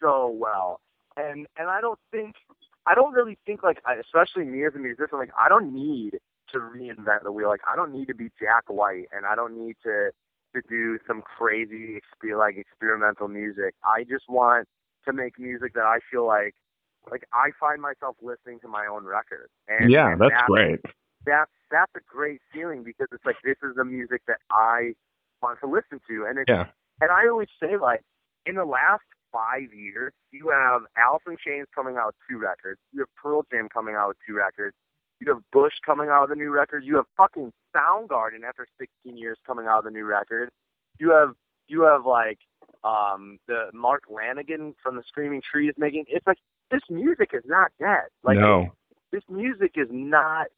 [0.00, 0.80] so well,
[1.16, 2.34] and and I don't think
[2.86, 6.18] I don't really think like especially me as a musician like I don't need
[6.52, 7.48] to reinvent the wheel.
[7.48, 10.10] Like I don't need to be Jack White, and I don't need to
[10.54, 12.00] to do some crazy
[12.36, 13.74] like experimental music.
[13.84, 14.68] I just want
[15.06, 16.54] to make music that I feel like
[17.10, 19.48] like I find myself listening to my own record.
[19.68, 20.80] And yeah, and that's that- great.
[21.26, 24.92] That that's a great feeling because it's like this is the music that I
[25.40, 26.66] want to listen to, and it's Yeah.
[27.00, 28.02] and I always say like
[28.44, 32.80] in the last five years, you have Alice in Chains coming out with two records,
[32.92, 34.76] you have Pearl Jam coming out with two records,
[35.24, 39.16] you have Bush coming out with a new record, you have fucking Soundgarden after 16
[39.16, 40.50] years coming out with a new record,
[40.98, 41.34] you have
[41.68, 42.38] you have like
[42.84, 46.38] um the Mark Lanegan from the Screaming Trees making it's like
[46.70, 48.08] this music is not dead.
[48.24, 48.72] Like no.
[49.12, 50.48] this music is not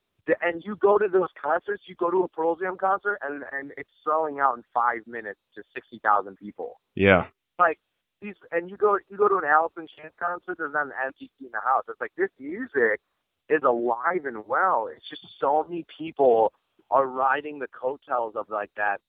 [0.40, 3.72] and you go to those concerts, you go to a Pearl Jam concert and and
[3.76, 6.80] it's selling out in five minutes to sixty thousand people.
[6.94, 7.26] Yeah.
[7.58, 7.78] Like
[8.22, 10.92] these and you go you go to an Alice in Chains concert, there's not an
[11.04, 11.84] empty seat in the house.
[11.88, 13.00] It's like this music
[13.48, 14.88] is alive and well.
[14.94, 16.52] It's just so many people
[16.90, 19.00] are riding the coattails of like that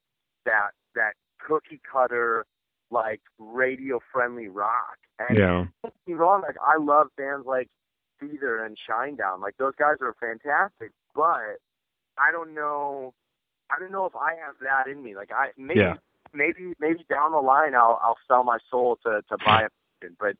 [0.45, 2.45] that that cookie cutter
[2.91, 4.97] like radio friendly rock.
[5.19, 5.65] And Yeah.
[5.83, 7.69] don't me wrong, like I love bands like
[8.19, 9.41] Feather and Shinedown.
[9.41, 11.59] Like those guys are fantastic, but
[12.17, 13.13] I don't know
[13.69, 15.15] I don't know if I have that in me.
[15.15, 15.95] Like I maybe Yeah.
[16.33, 19.69] maybe maybe down the line I'll I'll sell my soul to to buy a
[20.19, 20.35] but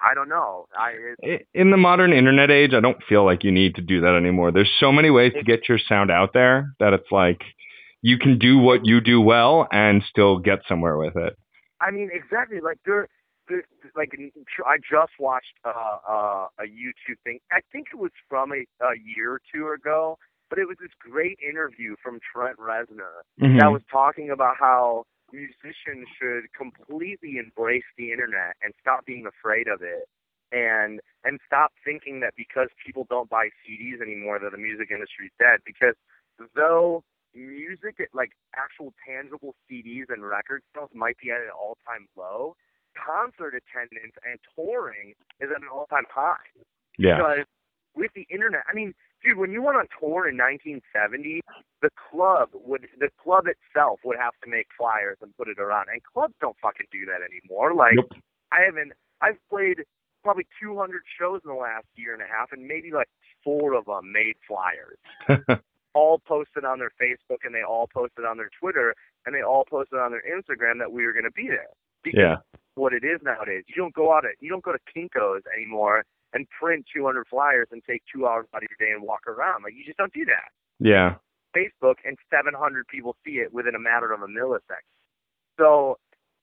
[0.00, 0.66] I don't know.
[0.76, 4.00] I it, In the modern internet age, I don't feel like you need to do
[4.02, 4.52] that anymore.
[4.52, 7.42] There's so many ways to get your sound out there that it's like
[8.02, 11.34] you can do what you do well and still get somewhere with it.
[11.80, 13.08] I mean exactly like there
[13.48, 13.64] there-
[13.96, 14.12] like
[14.66, 15.70] I just watched uh,
[16.08, 17.38] uh, a YouTube thing.
[17.50, 20.16] I think it was from a, a year or two ago,
[20.50, 23.58] but it was this great interview from Trent Reznor Mhm.
[23.58, 29.68] that was talking about how musicians should completely embrace the internet and stop being afraid
[29.68, 30.08] of it
[30.50, 35.26] and and stop thinking that because people don't buy CDs anymore that the music industry
[35.26, 35.94] is dead because
[36.56, 42.56] though music like actual tangible CDs and record sales might be at an all-time low
[42.96, 46.48] concert attendance and touring is at an all-time high
[46.96, 47.16] yeah.
[47.16, 47.46] because
[47.94, 51.40] with the internet, I mean, dude, when you went on tour in 1970,
[51.82, 55.86] the club would, the club itself would have to make flyers and put it around,
[55.92, 57.74] and clubs don't fucking do that anymore.
[57.74, 58.12] Like, Nope.
[58.52, 59.84] I haven't, I've played
[60.22, 63.08] probably 200 shows in the last year and a half, and maybe like
[63.44, 64.98] four of them made flyers,
[65.94, 68.94] all posted on their Facebook, and they all posted on their Twitter,
[69.26, 71.70] and they all posted on their Instagram that we were going to be there.
[72.02, 72.36] Because yeah.
[72.74, 73.64] what it is nowadays.
[73.66, 77.68] You don't go out at you don't go to Kinkos anymore and print 200 flyers
[77.72, 79.62] and take two hours out of your day and walk around.
[79.62, 80.50] Like you just don't do that.
[80.78, 81.14] Yeah.
[81.56, 84.84] Facebook and 700 people see it within a matter of a millisecond.
[85.58, 85.98] So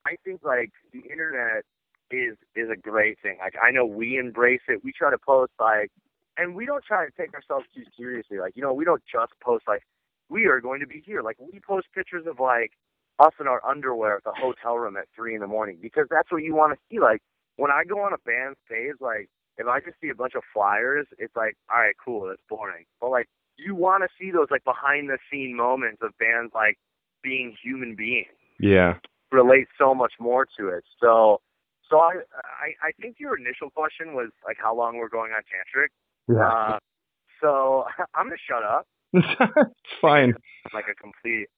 [0.06, 1.64] I think like the internet
[2.10, 3.38] is is a great thing.
[3.40, 4.84] Like I know we embrace it.
[4.84, 5.90] We try to post like,
[6.36, 8.38] and we don't try to take ourselves too seriously.
[8.38, 9.82] Like you know we don't just post like
[10.28, 11.22] we are going to be here.
[11.22, 12.72] Like we post pictures of like
[13.18, 16.30] us in our underwear at the hotel room at three in the morning because that's
[16.30, 17.00] what you want to see.
[17.00, 17.22] Like
[17.56, 20.42] when I go on a band's page, like if I just see a bunch of
[20.52, 22.84] flyers, it's like, all right, cool, that's boring.
[23.00, 26.78] But like you want to see those like behind the scene moments of bands like
[27.22, 28.28] being human beings.
[28.60, 28.94] Yeah.
[29.32, 30.84] Relate so much more to it.
[31.00, 31.40] So
[31.90, 35.42] so I I, I think your initial question was like how long we're going on
[35.42, 35.88] tantric.
[36.28, 36.46] Yeah.
[36.48, 36.78] Uh,
[37.40, 38.86] so I'm gonna shut up.
[39.12, 40.34] it's fine.
[40.74, 41.48] like a complete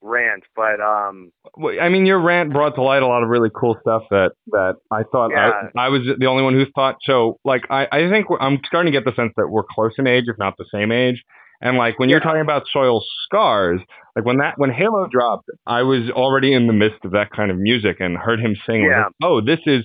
[0.00, 3.50] rant, but um, Well, I mean, your rant brought to light a lot of really
[3.54, 5.68] cool stuff that that I thought Yeah.
[5.76, 6.96] I, I was the only one who thought.
[7.02, 10.06] So, like, I I think I'm starting to get the sense that we're close in
[10.06, 11.22] age, if not the same age.
[11.60, 13.80] And like when you're talking about Soil Scars,
[14.14, 17.50] like when that when Halo dropped, I was already in the midst of that kind
[17.50, 18.84] of music and heard him sing.
[18.84, 19.04] Yeah.
[19.04, 19.84] like, oh, this is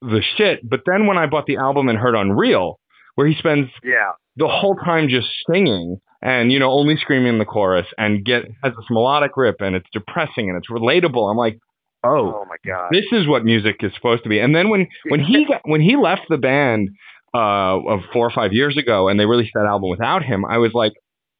[0.00, 0.68] the shit.
[0.68, 2.80] But then when I bought the album and heard Unreal,
[3.14, 7.38] where he spends yeah, the whole time just singing and you know only screaming in
[7.38, 11.30] the chorus and get has this melodic rip and it's depressing and it's relatable.
[11.30, 11.58] I'm like
[12.02, 14.40] oh, oh my god, this is what music is supposed to be.
[14.40, 16.88] And then when when he got, when he left the band
[17.34, 20.56] uh of four or five years ago and they released that album without him i
[20.58, 20.92] was like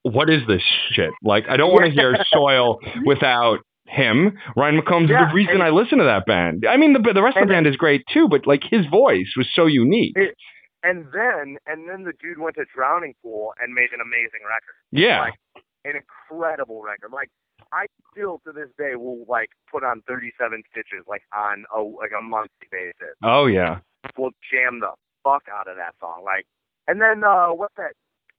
[0.03, 0.61] what is this
[0.93, 1.11] shit?
[1.23, 4.37] Like i don't want to hear soil without him.
[4.57, 6.65] Ryan McCombs Yeah, the reason i listen to that band.
[6.69, 9.33] I mean the the rest of the band is great too but like his voice
[9.37, 10.13] was so unique.
[10.17, 10.35] It-
[10.85, 14.77] and then and then the dude went to Drowning Pool and made an amazing record.
[14.93, 15.35] yeah Like
[15.85, 17.11] an incredible record.
[17.13, 17.31] Like
[17.73, 22.13] I still to this day will like put on 37 stitches like on a like
[22.17, 23.17] a monthly basis.
[23.25, 23.81] oh yeah
[24.17, 24.93] We'll jam the
[25.25, 26.23] fuck out of that song.
[26.25, 26.47] Like
[26.87, 27.93] and then uh what's that?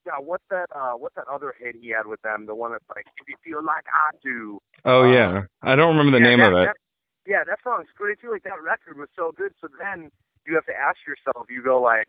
[0.05, 0.67] Yeah, what's that?
[0.69, 2.45] Uh, what's that other hit he had with them?
[2.45, 4.59] The one that's like, if you feel like I do.
[4.85, 6.65] Oh Uh, yeah, I don't remember the Yeah, name that- of it.
[6.65, 6.77] that-
[7.25, 8.29] yeah, that song's great too.
[8.29, 9.51] Like that record was so good.
[9.59, 10.11] So then
[10.45, 12.05] you have to ask yourself, you go like,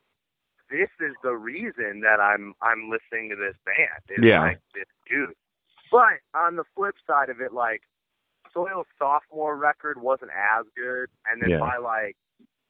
[0.70, 4.18] this is the reason that I'm I'm listening to this band.
[4.18, 4.40] Is Yeah.
[4.40, 5.34] like this dude.
[5.90, 7.82] But on the flip side of it, like
[8.52, 11.58] Soil's sophomore record wasn't as good, and then Yeah.
[11.60, 12.16] by like,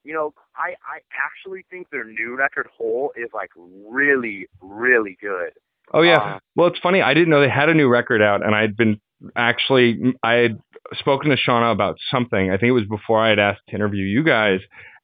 [0.05, 5.53] you know, I I actually think their new record whole is like really really good.
[5.93, 6.19] Oh yeah.
[6.19, 7.01] Uh, well, it's funny.
[7.03, 9.01] I didn't know they had a new record out, and I'd been
[9.37, 10.59] actually I had
[10.95, 12.51] spoken to Shauna about something.
[12.51, 14.61] I think it was before I had asked to interview you guys,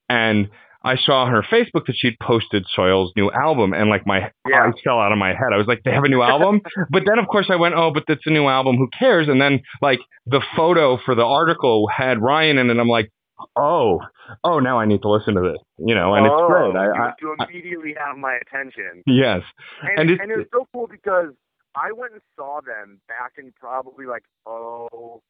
[0.08, 0.50] and
[0.84, 4.64] I saw on her Facebook that she'd posted Soil's new album, and like my Yeah.
[4.66, 5.52] eyes fell out of my head.
[5.52, 7.90] I was like, they have a new album, but then of course I went, oh,
[7.92, 8.76] but that's a new album.
[8.76, 9.28] Who cares?
[9.28, 12.70] And then like the photo for the article had Ryan in it.
[12.72, 13.10] and I'm like,
[13.56, 14.00] oh,
[14.44, 15.58] oh, now I need to listen to this.
[15.78, 16.76] You know, and oh, it's great.
[16.76, 19.02] I, I, you, immediately have my attention.
[19.06, 19.42] yes.
[19.82, 21.30] And, And and, it's- it was so cool because
[21.74, 25.22] I went and saw them back in probably like oh,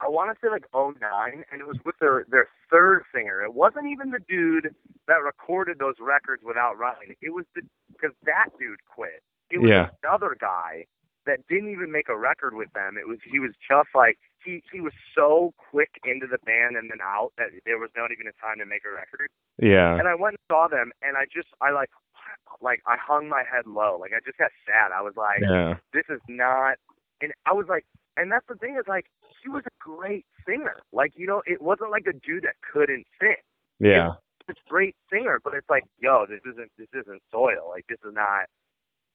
[0.00, 3.42] I want to say like oh nine, and it was with their their third singer.
[3.42, 4.74] It wasn't even the dude
[5.08, 7.14] that recorded those records without Ryan.
[7.20, 9.22] It was the because that dude quit.
[9.50, 9.90] It was Yeah.
[10.02, 10.86] another guy
[11.26, 12.96] that didn't even make a record with them.
[12.96, 16.90] It was he was just like he he was so quick into the band and
[16.90, 19.28] then out that there was not even a time to make a record.
[19.60, 19.98] Yeah.
[19.98, 21.90] And I went and saw them, and I just, I like,
[22.62, 23.98] like, I hung my head low.
[24.00, 24.92] Like, I just got sad.
[24.96, 25.76] I was like, Yeah.
[25.92, 26.78] this is not,
[27.20, 27.84] and I was like,
[28.16, 29.04] and that's the thing is like,
[29.42, 30.76] he was great singer.
[30.92, 33.36] Like, you know, it wasn't like a dude that couldn't sing.
[33.80, 34.12] Yeah.
[34.48, 37.68] It's a great singer, but it's like, yo, this isn't, this isn't soil.
[37.70, 38.46] Like, this is not.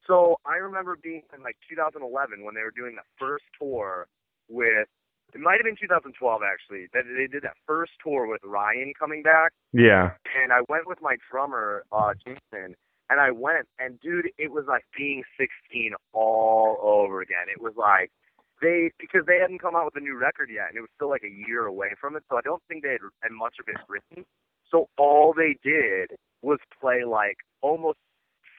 [0.07, 4.07] So I remember being in like 2011 when they were doing the first tour
[4.49, 4.87] with.
[5.33, 6.87] It might have been 2012 actually.
[6.93, 10.11] That they did that first tour with Ryan coming back Yeah.
[10.41, 12.75] and I went with my drummer, uh, Jason,
[13.09, 17.49] and I went, and dude, it was like being 16 all over again.
[17.51, 18.11] It was like
[18.65, 21.09] they because they hadn't come out with a new record yet, and it was still
[21.09, 23.69] like a year away from it, so I don't think they had, had much of
[23.69, 24.25] it written.
[24.71, 27.99] So all they did was play like almost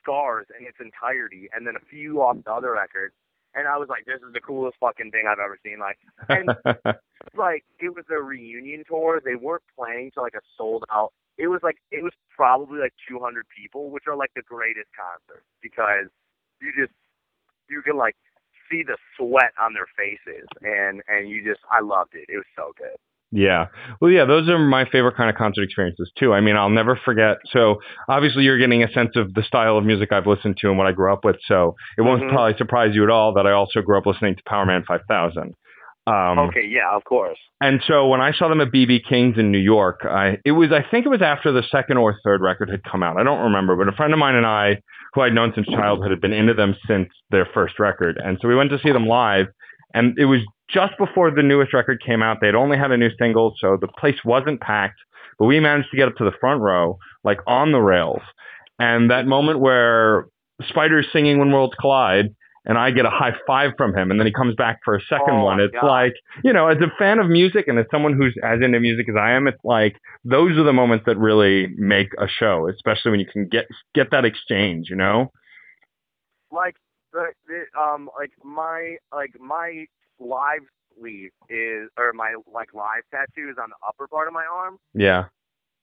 [0.00, 3.14] Scars in its entirety, and then a few off the other records.
[3.54, 5.80] And I was like, this is the coolest fucking thing I've ever seen.
[5.80, 6.54] Like, and
[7.34, 9.20] like it was a reunion tour.
[9.24, 11.10] They weren't playing to like a sold out.
[11.36, 15.46] It was like it was probably like 200 people, which are like the greatest concerts
[15.60, 16.06] because
[16.62, 16.94] you just
[17.68, 18.14] you can like
[18.70, 22.26] see the sweat on their faces, and and you just I loved it.
[22.28, 22.96] It was so good.
[23.32, 23.66] Yeah.
[24.00, 26.32] Well, yeah, those are my favorite kind of concert experiences too.
[26.32, 27.38] I mean, I'll never forget.
[27.50, 30.78] So, obviously, you're getting a sense of the style of music I've listened to and
[30.78, 31.36] what I grew up with.
[31.48, 32.30] So, it won't Mhm.
[32.30, 35.54] probably surprise you at all that I also grew up listening to Powerman 5000.
[36.06, 37.38] Um, okay, yeah, of course.
[37.60, 40.70] And so when I saw them at BB King's in New York, I it was
[40.70, 43.18] I think it was after the second or third record had come out.
[43.18, 44.80] I don't remember, but a friend of mine and I,
[45.14, 48.20] who I'd known since childhood, had been into them since their first record.
[48.22, 49.46] And so we went to see them live,
[49.94, 50.40] and it was
[50.70, 52.38] just before the newest record came out.
[52.40, 54.98] They'd only had a new single, so the place wasn't packed,
[55.38, 58.22] but we managed to get up to the front row, like on the rails.
[58.78, 60.26] And that moment where
[60.68, 62.34] Spider's singing When Worlds Collide,
[62.66, 65.00] and I get a high five from him, and then he comes back for a
[65.08, 65.60] second Oh, one.
[65.60, 65.86] It's God.
[65.86, 66.14] like,
[66.44, 69.14] you know, as a fan of music and as someone who's as into music as
[69.16, 73.20] I am, it's like those are the moments that really make a show, especially when
[73.20, 75.30] you can get get that exchange, you know?
[76.52, 76.76] like
[77.12, 79.84] the, the um like my like my
[80.18, 80.62] live
[80.98, 84.78] sleeve is or my like live tattoo is on the upper part of my arm
[84.94, 85.24] Yeah.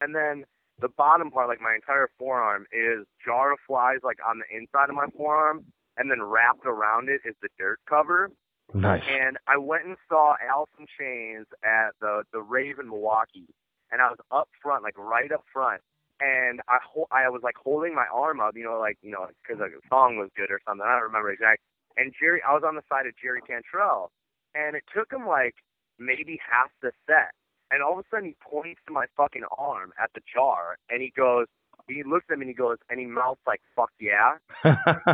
[0.02, 0.44] and then
[0.80, 4.90] the bottom part like my entire forearm is jar of flies like on the inside
[4.90, 5.66] of my forearm
[5.98, 8.32] and then wrapped around it is the dirt cover
[8.74, 9.04] Nice.
[9.08, 10.36] and I went and saw
[10.80, 13.48] in Chains at the the Rave in Milwaukee,
[13.92, 15.82] and I was up front, like right up front,
[16.20, 19.28] and I ho- I was like holding my arm up, you know, like you know,
[19.44, 20.86] because like, the song was good or something.
[20.86, 21.64] I don't remember exactly.
[21.98, 24.12] And Jerry, I was on the side of Jerry Cantrell,
[24.56, 25.56] and it took him like
[26.00, 27.32] maybe half the set,
[27.70, 31.02] and all of a sudden he points to my fucking arm at the jar, and
[31.02, 31.46] he goes,
[31.88, 34.38] he looks at me and he goes, and he mouths like "fuck yeah."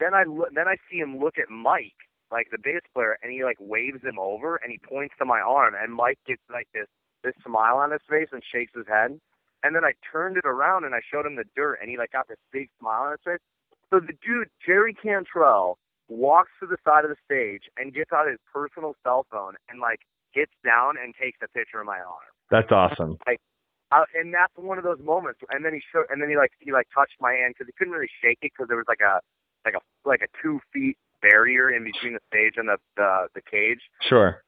[0.00, 2.00] then I look, then I see him look at Mike,
[2.32, 5.40] like the bass player, and he like waves him over, and he points to my
[5.40, 6.88] arm, and Mike gets like this
[7.22, 9.20] this smile on his face and shakes his head,
[9.62, 12.12] and then I turned it around and I showed him the dirt, and he like
[12.12, 13.44] got this big smile on his face.
[13.90, 15.78] So the dude Jerry Cantrell
[16.08, 19.80] walks to the side of the stage and gets out his personal cell phone and
[19.80, 20.00] like
[20.34, 22.30] gets down and takes a picture of my arm.
[22.50, 23.18] That's awesome.
[23.90, 25.40] Uh, and that's one of those moments.
[25.50, 27.74] And then he showed, and then he like he like touched my hand because he
[27.76, 29.18] couldn't really shake it because there was like a
[29.64, 33.42] like a like a two feet barrier in between the stage and the the, the
[33.42, 33.80] cage.
[34.08, 34.42] Sure.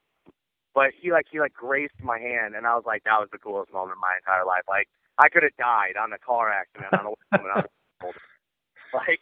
[0.75, 3.39] But he like he like graced my hand, and I was like, that was the
[3.39, 4.63] coolest moment of my entire life.
[4.69, 4.89] Like
[5.19, 7.71] I could have died on a car accident on a when I was
[8.03, 8.19] older.
[8.95, 9.21] Like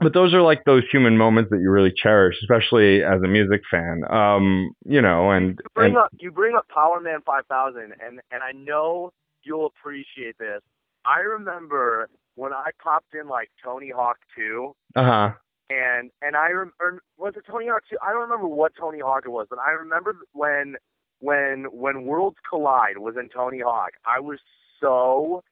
[0.00, 3.62] but those are like those human moments that you really cherish, especially as a music
[3.68, 4.02] fan.
[4.08, 8.42] Um, you know, and, you bring and up you bring up Powerman 5000, and and
[8.42, 9.12] I know
[9.42, 10.60] you'll appreciate this.
[11.04, 12.08] I remember
[12.38, 14.74] when I popped in like Tony Hawk 2.
[14.94, 15.30] uh huh.
[15.68, 17.82] and and I rem- or was it Tony Hawk?
[17.90, 17.96] 2?
[18.02, 20.76] I don't remember what Tony Hawk it was, but I remember when
[21.20, 23.90] when when Worlds Collide was in Tony Hawk.
[24.06, 24.38] I was
[24.80, 25.42] so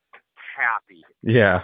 [0.57, 1.05] happy.
[1.23, 1.63] Yeah.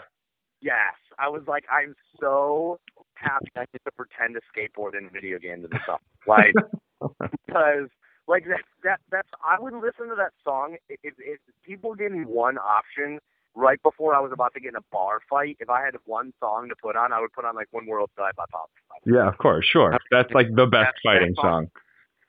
[0.60, 2.78] Yes, I was like, I'm so
[3.14, 6.00] happy I get to pretend to skateboard in video games and stuff.
[6.26, 6.54] Like
[7.46, 7.88] because
[8.28, 12.12] like that that that's I would listen to that song if, if, if people gave
[12.12, 13.18] me one option
[13.54, 15.56] right before I was about to get in a bar fight.
[15.60, 18.12] If I had one song to put on, I would put on like When Worlds
[18.16, 18.70] Collide by Pop.
[19.04, 19.96] Yeah, of course, sure.
[20.10, 21.66] That's like the best That's- fighting that's song.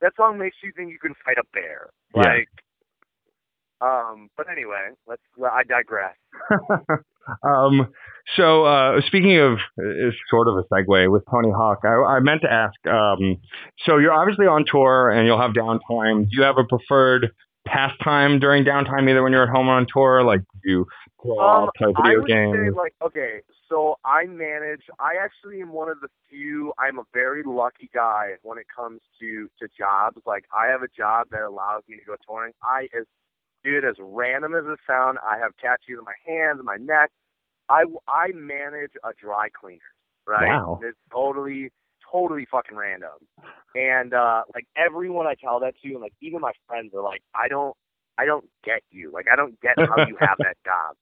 [0.02, 1.90] That song makes you think you can fight a bear.
[2.14, 2.22] Yeah.
[2.24, 2.50] Like,
[3.80, 4.30] um.
[4.36, 5.22] But anyway, let's.
[5.38, 6.16] Well, I digress.
[7.44, 7.88] um,
[8.36, 12.42] so uh, speaking of is sort of a segue with Tony Hawk, I, I meant
[12.42, 12.76] to ask.
[12.86, 13.38] Um,
[13.86, 16.24] so you're obviously on tour and you'll have downtime.
[16.24, 17.32] Do you have a preferred
[17.66, 20.24] pastime during downtime, either when you're at home or on tour?
[20.24, 20.88] Like do you
[21.40, 22.76] Um, play video would say games?
[22.76, 24.84] like okay, so I manage.
[25.00, 26.74] I actually am one of the few.
[26.78, 30.18] I'm a very lucky guy when it comes to to jobs.
[30.26, 32.54] Like I have a job that allows me to go touring.
[32.64, 33.06] I as
[33.64, 37.12] dude as random as it sounds, I have tattoos on my hands, my neck.
[37.70, 39.80] I I manage a dry cleaner.
[40.28, 40.48] Right.
[40.50, 40.80] Wow.
[40.82, 41.72] It's totally
[42.14, 43.18] totally fucking random.
[43.76, 47.22] And uh like everyone I tell that to, and like even my friends are like,
[47.36, 47.76] I don't
[48.18, 49.12] I don't get you.
[49.12, 50.96] Like I don't get how you have that job.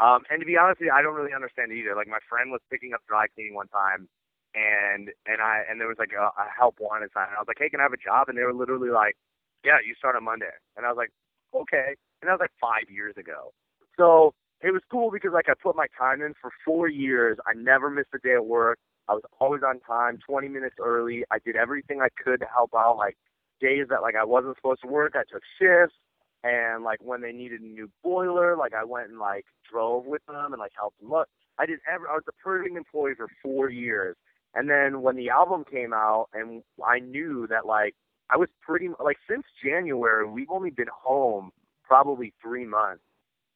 [0.00, 1.94] Um, and to be honest with you, I don't really understand it either.
[1.94, 4.08] Like my friend was picking up dry cleaning one time,
[4.54, 7.28] and and I and there was like a, a help wanted sign.
[7.28, 8.28] And I was like, hey, can I have a job?
[8.28, 9.16] And they were literally like,
[9.64, 10.54] yeah, you start on Monday.
[10.76, 11.12] And I was like,
[11.54, 11.94] okay.
[12.22, 13.52] And that was like five years ago.
[13.96, 17.38] So it was cool because like I put my time in for four years.
[17.46, 18.78] I never missed a day of work.
[19.08, 21.24] I was always on time, 20 minutes early.
[21.30, 22.96] I did everything I could to help out.
[22.96, 23.16] Like
[23.60, 25.96] days that like I wasn't supposed to work, I took shifts
[26.44, 30.24] and like when they needed a new boiler, like I went and like drove with
[30.26, 31.26] them and like helped them look.
[31.58, 32.06] I did every.
[32.08, 34.16] I was a perfect employee for four years,
[34.54, 37.94] and then when the album came out, and I knew that like
[38.30, 41.50] I was pretty like since January we've only been home
[41.82, 43.02] probably three months,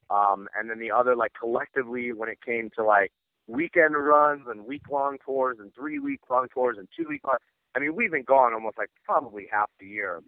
[0.09, 3.12] um, and then the other like collectively when it came to like
[3.49, 7.38] weekend runs and week long tours and three week long tours and two week long.
[7.74, 10.20] I mean we've been gone almost like probably half the year,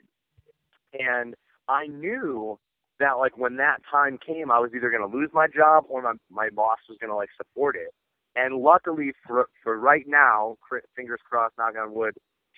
[0.99, 1.35] and
[1.69, 2.59] I knew
[2.99, 6.03] that like when that time came, I was either going to lose my job or
[6.03, 7.93] my my boss was going to like support it.
[8.37, 10.57] And luckily for for right now,
[10.97, 12.15] fingers crossed, knock on wood,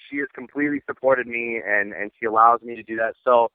[0.09, 3.15] she has completely supported me and and she allows me to do that.
[3.25, 3.49] So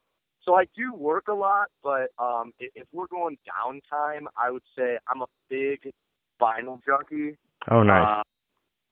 [0.44, 4.64] so I do work a lot, but um if, if we're going downtime, I would
[4.78, 5.92] say I'm a big
[6.42, 7.38] vinyl junkie.
[7.70, 8.20] Oh, nice.
[8.20, 8.24] Uh,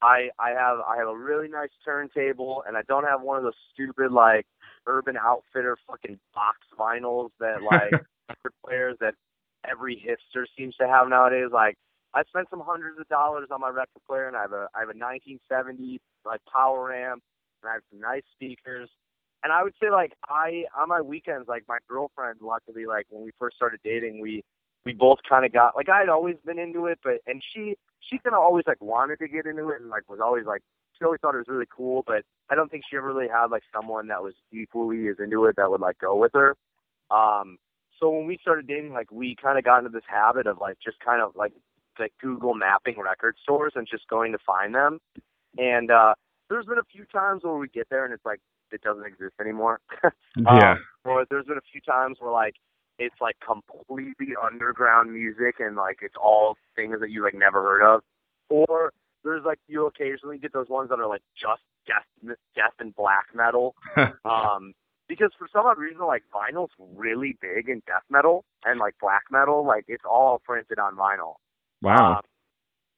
[0.01, 3.43] I I have I have a really nice turntable, and I don't have one of
[3.43, 4.45] those stupid like
[4.85, 9.15] Urban Outfitter fucking box vinyls that like record players that
[9.69, 11.49] every hipster seems to have nowadays.
[11.51, 11.77] Like
[12.13, 14.81] I spent some hundreds of dollars on my record player, and I have a I
[14.81, 17.23] have a 1970 like power amp,
[17.63, 18.89] and I have some nice speakers.
[19.43, 23.23] And I would say like I on my weekends, like my girlfriend, luckily, like when
[23.23, 24.43] we first started dating, we
[24.85, 27.75] we both kind of got like I had always been into it, but and she
[27.99, 30.61] she kind of always like wanted to get into it and like was always like
[30.97, 33.47] she always thought it was really cool, but I don't think she ever really had
[33.47, 36.55] like someone that was equally as into it that would like go with her.
[37.11, 37.57] Um,
[37.99, 40.77] so when we started dating, like we kind of got into this habit of like
[40.83, 41.53] just kind of like
[41.99, 44.99] like Google mapping record stores and just going to find them.
[45.57, 46.13] And uh
[46.49, 48.39] there's been a few times where we get there and it's like
[48.71, 49.79] it doesn't exist anymore.
[50.37, 50.73] Yeah.
[50.73, 52.55] Um, or there's been a few times where like
[52.99, 57.95] it's like completely underground music and like it's all things that you like never heard
[57.95, 58.01] of.
[58.49, 58.93] Or
[59.23, 63.27] there's like you occasionally get those ones that are like just death death and black
[63.33, 63.75] metal.
[64.25, 64.73] um
[65.07, 69.23] because for some odd reason like vinyl's really big in death metal and like black
[69.31, 71.35] metal, like it's all printed on vinyl.
[71.81, 72.15] wow.
[72.15, 72.21] Um,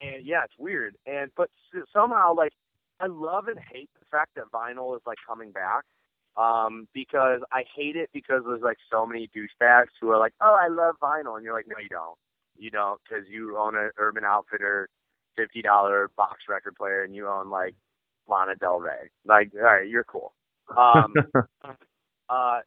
[0.01, 0.95] and yeah, it's weird.
[1.05, 1.49] And but
[1.93, 2.53] somehow, like,
[2.99, 5.83] I love and hate the fact that vinyl is like coming back.
[6.37, 10.55] Um, because I hate it because there's like so many douchebags who are like, "Oh,
[10.59, 12.17] I love vinyl," and you're like, "No, you don't.
[12.57, 14.89] You don't, because you own an Urban Outfitter
[15.35, 17.73] fifty dollar box record player, and you own like
[18.27, 19.09] Lana Del Rey.
[19.25, 20.33] Like, all right, you're cool."
[20.77, 21.13] Um,
[22.29, 22.59] uh,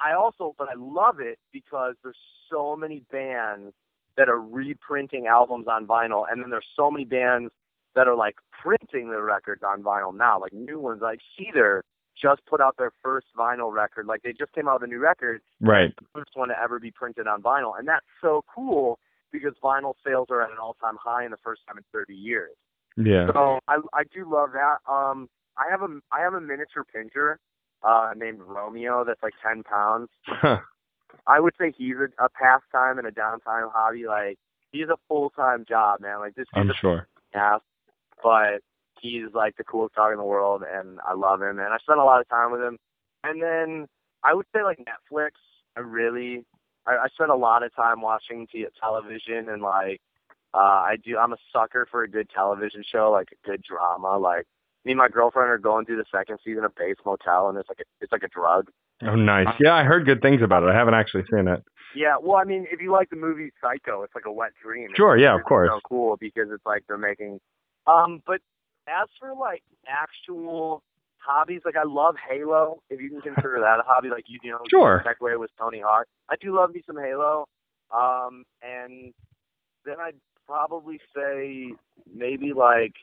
[0.00, 2.16] I also, but I love it because there's
[2.50, 3.74] so many bands
[4.16, 7.52] that are reprinting albums on vinyl, and then there's so many bands
[7.94, 11.02] that are like printing their records on vinyl now, like new ones.
[11.02, 11.84] Like Cedar
[12.20, 14.98] just put out their first vinyl record, like they just came out with a new
[14.98, 15.94] record, right.
[15.96, 18.98] the first one to ever be printed on vinyl, and that's so cool
[19.32, 22.50] because vinyl sales are at an all-time high in the first time in 30 years.
[22.96, 23.26] Yeah.
[23.32, 24.76] So I I do love that.
[24.90, 27.38] Um, I have a I have a miniature pincher
[27.82, 30.08] uh named Romeo that's like 10 pounds.
[31.26, 34.06] I would say he's a, a pastime and a downtime hobby.
[34.06, 34.38] Like
[34.72, 36.18] he's a full time job, man.
[36.18, 37.08] Like this I'm sure.
[37.34, 37.60] ass,
[38.22, 38.60] but
[39.02, 41.58] he's like the coolest dog in the world, and I love him.
[41.58, 42.78] And I spend a lot of time with him.
[43.24, 43.86] And then
[44.24, 45.32] I would say like Netflix.
[45.76, 46.44] I really
[46.86, 50.00] I, I spend a lot of time watching t- television and like
[50.54, 51.18] uh I do.
[51.18, 54.18] I'm a sucker for a good television show, like a good drama.
[54.18, 54.46] Like
[54.84, 57.68] me and my girlfriend are going through the second season of Bates Motel, and it's
[57.68, 58.68] like a, it's like a drug.
[59.04, 59.48] Oh, nice.
[59.60, 60.68] Yeah, I heard good things about it.
[60.68, 61.62] I haven't actually seen it.
[61.94, 64.84] Yeah, well, I mean, if you like the movie Psycho, it's like a wet dream.
[64.84, 65.70] It's- Sure, yeah, of course.
[65.72, 67.40] So cool because it's like they're making.
[67.86, 68.40] Um, but
[68.88, 70.82] as for like actual
[71.18, 72.82] hobbies, like I love Halo.
[72.90, 75.04] If you can consider that a hobby, like you, you know, Sure.
[75.06, 76.06] Segue with Tony Hawk.
[76.28, 77.46] I do love me some Halo.
[77.94, 79.12] Um, and
[79.84, 80.16] then I'd
[80.46, 81.72] probably say
[82.12, 82.94] maybe like,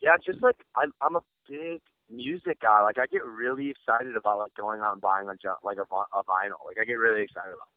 [0.00, 2.82] yeah, just like I'm, I'm a big music guy.
[2.82, 5.32] Like I get really excited about like going out and buying a
[5.64, 6.64] like a, a vinyl.
[6.66, 7.68] Like I get really excited about.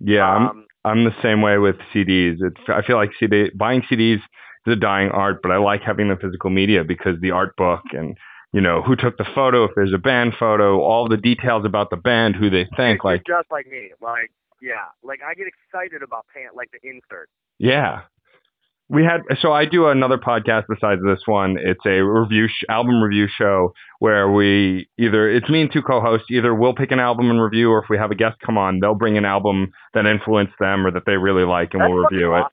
[0.00, 2.38] Yeah, I'm um, I'm the same way with CDs.
[2.40, 4.20] It's I feel like CD buying CDs
[4.66, 8.16] a dying art, but I like having the physical media because the art book and
[8.52, 11.90] you know who took the photo, if there's a band photo, all the details about
[11.90, 13.02] the band, who they thank.
[13.02, 13.90] You're Like, just like me.
[14.00, 17.28] Like yeah, like I get excited about pant like the insert.
[17.58, 18.02] yeah,
[18.88, 19.22] we had.
[19.40, 21.56] So I do another podcast besides this one.
[21.58, 26.26] It's a review sh- album review show where we either it's me and two co-hosts.
[26.30, 28.80] Either we'll pick an album and review, or if we have a guest come on,
[28.80, 32.04] they'll bring an album that influenced them or that they really like, and That's we'll
[32.04, 32.44] review it.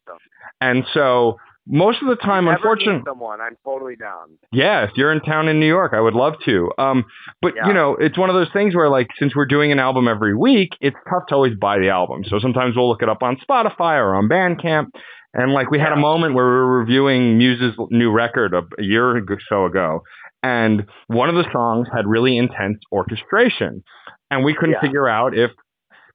[0.61, 1.37] And so
[1.71, 3.03] most of the time, unfortunately.
[3.07, 4.37] someone, I'm totally down.
[4.51, 6.71] Yeah, if you're in town in New York, I would love to.
[6.79, 7.05] Um,
[7.41, 7.67] but Yeah.
[7.67, 10.35] you know, it's one of those things where like since we're doing an album every
[10.35, 12.23] week, it's tough to always buy the album.
[12.25, 14.87] So sometimes we'll look it up on Spotify or on Bandcamp.
[15.35, 18.83] And like we had a moment where we were reviewing Muse's new record a, a
[18.83, 20.01] year or so ago,
[20.41, 23.83] and one of the songs had really intense orchestration,
[24.31, 24.81] and we couldn't Yeah.
[24.81, 25.51] figure out if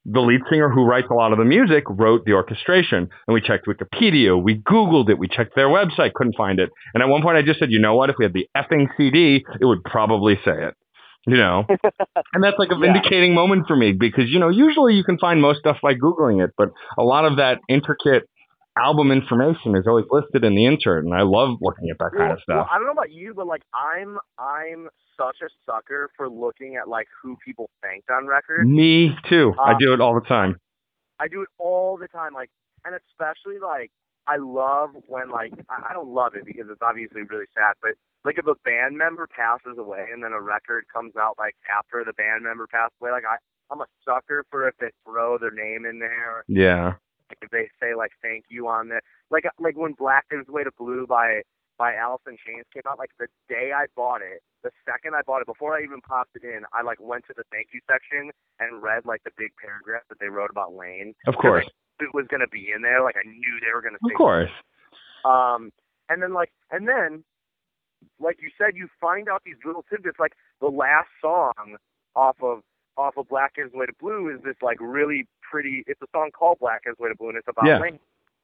[0.07, 3.09] the lead singer who writes a lot of the music wrote the orchestration.
[3.26, 6.70] And we checked Wikipedia, we Googled it, we checked their website, couldn't find it.
[6.92, 8.88] And at one point I just said, you know what, if we had the effing
[8.96, 10.74] CD, it would probably say it.
[11.26, 11.64] You know?
[12.34, 12.80] and that's like a Yeah.
[12.80, 16.44] vindicating moment for me because, you know, usually you can find most stuff by Googling
[16.44, 18.24] it, but a lot of that intricate
[18.76, 21.05] album information is always listed in the insert.
[21.05, 22.57] And I love looking at that kind Well, of stuff.
[22.57, 26.77] well, I don't know about you, but like I'm I'm such a sucker for looking
[26.77, 28.69] at like who people thanked on records.
[28.69, 29.55] me too.
[29.59, 30.59] I Uh, do it all the time.
[31.21, 32.51] I do it all the time, like,
[32.85, 33.91] and especially like
[34.27, 37.93] I love when like I I don't love it because it's obviously really sad, but
[38.25, 42.03] like if a band member passes away and then a record comes out like after
[42.05, 43.37] the band member passed away, like I
[43.71, 46.95] I'm a sucker for if they throw their name in there, Yeah.
[47.43, 50.71] if they say like thank you on there, like like when Black Gives Way to
[50.79, 51.43] Blue by
[51.79, 55.41] by in Chains came out, like the day I bought it, the second I bought
[55.41, 58.31] it, before I even popped it in, I like went to the thank you section
[58.61, 61.66] and read like the big paragraph that they wrote about Layne Of course.
[62.01, 63.03] it was going to be in there.
[63.03, 64.51] Like I knew they were going to Of course.
[65.25, 65.70] Um,
[66.09, 67.25] and then like, and then,
[68.20, 70.18] like you said, you find out these little tidbits.
[70.18, 71.77] Like the last song
[72.14, 72.61] off of
[72.97, 75.83] off of Black Gives Way to Blue is this like really pretty.
[75.87, 77.79] It's a song called Black Gives Way to Blue, and it's about Yeah.
[77.81, 77.99] Layne.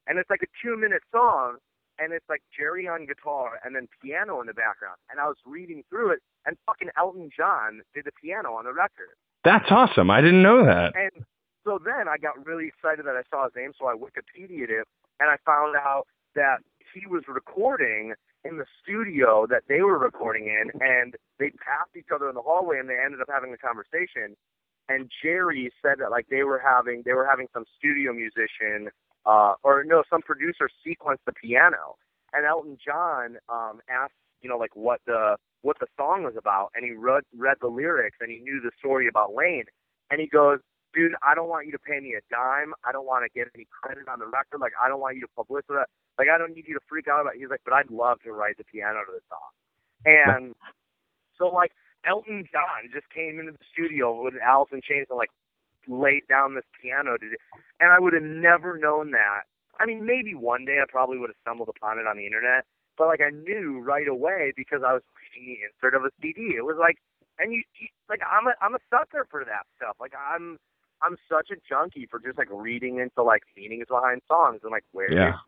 [0.07, 1.59] And it's like a two minute song,
[2.01, 4.97] and it's like Jerry on guitar and then piano in the background.
[5.11, 8.73] And I was reading through it, and fucking Elton John did the piano on the
[8.73, 9.15] record.
[9.45, 10.11] That's awesome.
[10.11, 10.93] I didn't know that.
[10.97, 11.25] And
[11.65, 14.89] so then I got really excited that I saw his name, so I Wikipedia'd it,
[15.21, 16.59] and I found out that
[16.95, 22.09] he was recording in the studio that they were recording in, and they passed each
[22.15, 24.37] other in the hallway, and they ended up having a conversation.
[24.89, 28.91] And Jerry said that like they were having they were having some studio musician
[29.27, 31.97] uh, or no some producer sequenced the piano,
[32.33, 36.71] and Elton John um, asked you know like what the what the song was about,
[36.75, 39.65] and he read read the lyrics, and he knew the story about Layne,
[40.11, 40.59] and he goes,
[40.95, 42.73] dude, I don't want you to pay me a dime.
[42.85, 44.61] I don't want to get any credit on the record.
[44.61, 45.83] Like, I don't want you to publicize.
[45.83, 45.89] It.
[46.19, 47.35] Like, I don't need you to freak out about.
[47.35, 47.41] It.
[47.41, 49.51] He's like, but I'd love to write the piano to the song.
[50.05, 50.55] And
[51.39, 51.73] so, like,
[52.07, 55.31] Elton John just came into the studio with Alice in Chains and like
[55.89, 57.37] laid down this piano to, do.
[57.81, 59.43] and I would have never known that.
[59.79, 62.65] I mean, maybe one day I probably would have stumbled upon it on the internet,
[62.99, 66.55] but like I knew right away because I was reading the insert of a CD.
[66.57, 66.97] It was like,
[67.39, 69.97] and you, you like I'm a I'm a sucker for that stuff.
[69.99, 70.59] Like I'm
[71.03, 74.85] I'm such a junkie for just like reading into like meanings behind songs and like
[74.93, 75.11] where.
[75.11, 75.41] Yeah.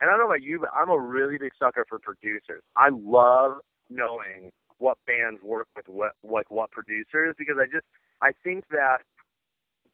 [0.00, 2.62] And I don't know about you, but I'm a really big sucker for producers.
[2.76, 3.58] I love
[3.90, 7.84] knowing what bands work with what like what producers because I just
[8.22, 8.98] I think that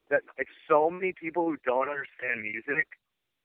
[0.09, 2.87] that like so many people who don't understand music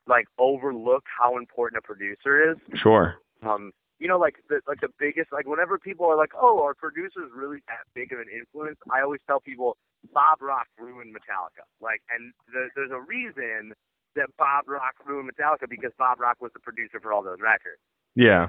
[0.07, 2.57] like overlook how important a producer is.
[2.83, 3.17] Sure.
[3.43, 6.75] Um, you know, like the like the biggest like whenever people are like, oh, are
[6.75, 8.79] producers really that big of an influence?
[8.91, 9.77] I always tell people
[10.13, 11.69] Bob Rock ruined Metallica.
[11.81, 13.73] Like, and the, there's a reason
[14.17, 17.81] that Bob Rock ruined Metallica because Bob Rock was the producer for all those records.
[18.15, 18.49] Yeah.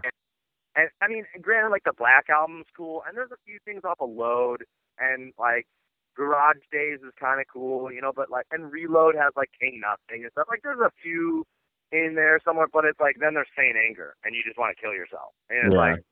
[0.75, 3.99] And I mean, granted, like the Black album's cool, and there's a few things off
[3.99, 4.63] a load,
[4.99, 5.67] and like
[6.15, 8.11] Garage Days is kind of cool, you know.
[8.15, 10.47] But like, and Reload has like King Nothing and stuff.
[10.49, 11.45] Like, there's a few
[11.91, 14.81] in there somewhere, but it's like then there's Saint Anger, and you just want to
[14.81, 15.33] kill yourself.
[15.49, 15.79] And it's Yeah.
[15.95, 16.03] like,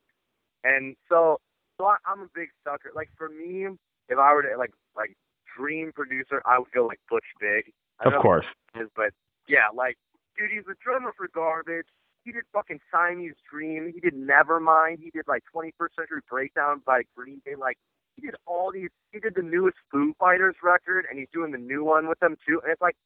[0.64, 1.40] and so,
[1.78, 2.90] so I, I'm a big sucker.
[2.94, 3.66] Like for me,
[4.08, 5.16] if I were to like like
[5.56, 7.72] dream producer, I would go like Butch Vig.
[8.00, 8.46] I Of course.
[8.78, 9.12] is, but
[9.48, 9.96] yeah, like,
[10.38, 11.86] dude, he's a drummer for Garbage.
[12.24, 13.90] He did fucking Siamese Dream.
[13.94, 15.00] He did Nevermind.
[15.00, 17.54] He did like 21st Century Breakdown by Green Day.
[17.58, 17.78] Like,
[18.16, 18.90] he did all these.
[19.12, 22.36] He did the newest Foo Fighters record, and he's doing the new one with them
[22.46, 22.60] too.
[22.62, 22.96] And it's like,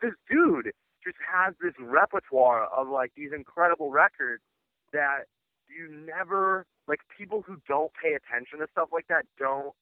[0.00, 0.72] this dude
[1.04, 4.42] just has this repertoire of like these incredible records
[4.92, 5.24] that
[5.68, 7.00] you never like.
[7.16, 9.72] People who don't pay attention to stuff like that don't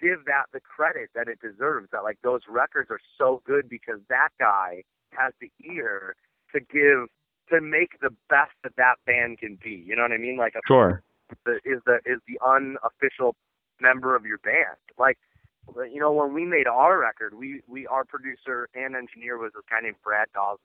[0.00, 1.88] give that the credit that it deserves.
[1.92, 6.14] That like those records are so good because that guy has the ear
[6.54, 7.08] to give
[7.50, 9.82] to make the best that that band can be.
[9.86, 10.36] You know what I mean?
[10.36, 11.02] Like a, Sure.
[11.44, 13.34] the, is the is the unofficial
[13.80, 14.78] member of your band.
[14.98, 15.18] Like
[15.90, 19.64] you know when we made our record, we we our producer and engineer was this
[19.70, 20.58] guy named Brad Dawes,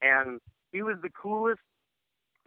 [0.00, 0.40] and
[0.72, 1.60] he was the coolest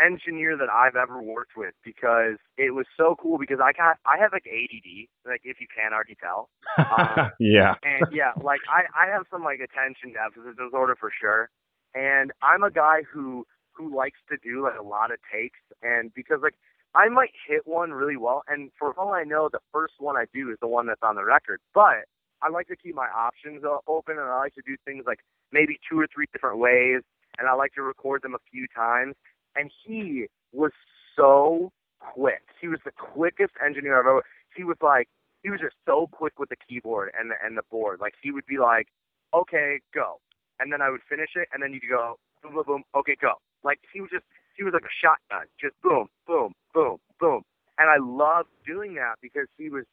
[0.04, 4.18] engineer that I've ever worked with because it was so cool because I got I
[4.20, 7.76] have like ADD like if you can already tell Um, yeah.
[7.84, 11.50] and yeah, like I I have some like attention deficit disorder for sure,
[11.94, 16.14] and I'm a guy who who likes to do like a lot of takes, and
[16.14, 16.56] because like
[16.96, 20.26] I might hit one really well, and for all I know, the first one I
[20.34, 22.08] do is the one that's on the record, but
[22.42, 25.20] I like to keep my options open, and I like to do things like
[25.52, 27.02] maybe two or three different ways,
[27.38, 29.16] and I like to record them a few times.
[29.56, 30.72] And he was
[31.16, 32.44] so quick.
[32.62, 34.24] He was the quickest engineer I've ever.
[34.56, 35.10] He was like
[35.44, 38.00] he was just so quick with the keyboard and the and the board.
[38.00, 38.88] Like he would be like,
[39.34, 40.20] "Okay, go,"
[40.60, 43.34] and then I would finish it, and then you'd go, "Boom, boom, boom." Okay, go.
[43.64, 44.26] Like he was just
[44.56, 47.42] he was like a shotgun, just boom, boom, boom, boom.
[47.78, 49.84] And I loved doing that because he was.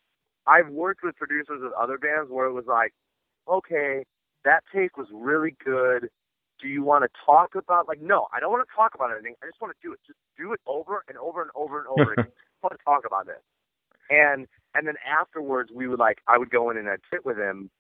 [0.46, 2.92] I've worked with producers of other bands where it was like,
[3.48, 4.04] okay,
[4.44, 6.08] that take was really good.
[6.60, 9.34] Do you want to talk about like no, I don't want to talk about anything.
[9.42, 10.00] I just want to do it.
[10.06, 12.30] Just do it over and over and over and over again.
[12.30, 13.42] I want to talk about this.
[14.10, 17.36] And and then afterwards we would like I would go in and I'd sit with
[17.36, 17.70] him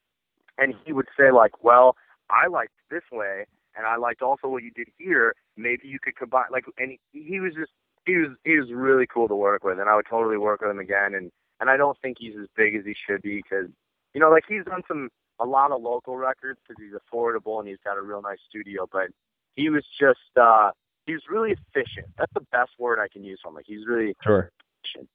[0.58, 1.96] and he would say like, Well,
[2.30, 5.34] I liked this way and I liked also what you did here.
[5.56, 7.72] Maybe you could combine like and he, he was just
[8.06, 10.70] he was he was really cool to work with and I would totally work with
[10.70, 11.30] him again and
[11.60, 13.70] and I don't think he's as big as he should be because
[14.14, 15.08] you know like he's done some
[15.40, 18.88] a lot of local records because he's affordable and he's got a real nice studio
[18.90, 19.08] but
[19.56, 20.70] he was just uh
[21.06, 23.86] he was really efficient that's the best word I can use for him like he's
[23.86, 24.50] really Sure.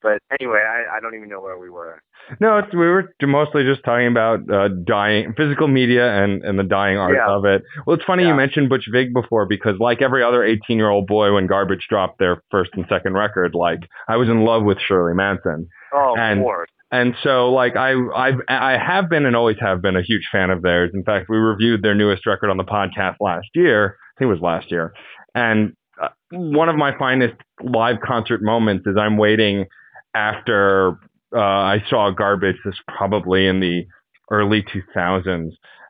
[0.02, 2.02] But anyway, I, I don't even know where we were.
[2.40, 6.64] No, it's, we were mostly just talking about uh, dying, physical media, and and the
[6.64, 7.30] dying art Yeah.
[7.36, 7.64] of it.
[7.86, 11.08] Well, it's funny you mentioned Butch Vig before because, like every other 18 year old
[11.08, 14.78] boy, when Garbage dropped their first and second record, like I was in love with
[14.86, 16.70] Shirley Manson, Oh, And- of course.
[16.92, 20.50] and so like I I've I have been and always have been a huge fan
[20.50, 20.92] of theirs.
[20.94, 23.96] In fact, we reviewed their newest record on the podcast last year.
[23.96, 24.94] I think it was last year,
[25.36, 25.74] and
[26.32, 29.66] one of my finest live concert moments is I'm waiting
[30.14, 30.98] after
[31.36, 32.56] uh, I saw Garbage.
[32.66, 33.84] This is probably in the
[34.32, 35.26] early 2000s,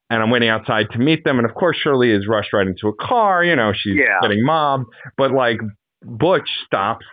[0.10, 1.38] and I'm waiting outside to meet them.
[1.40, 3.44] And of course, Shirley is rushed right into a car.
[3.44, 4.20] You know, she's Yeah.
[4.22, 4.86] getting mobbed.
[5.18, 5.60] But like
[6.04, 7.06] Butch stops,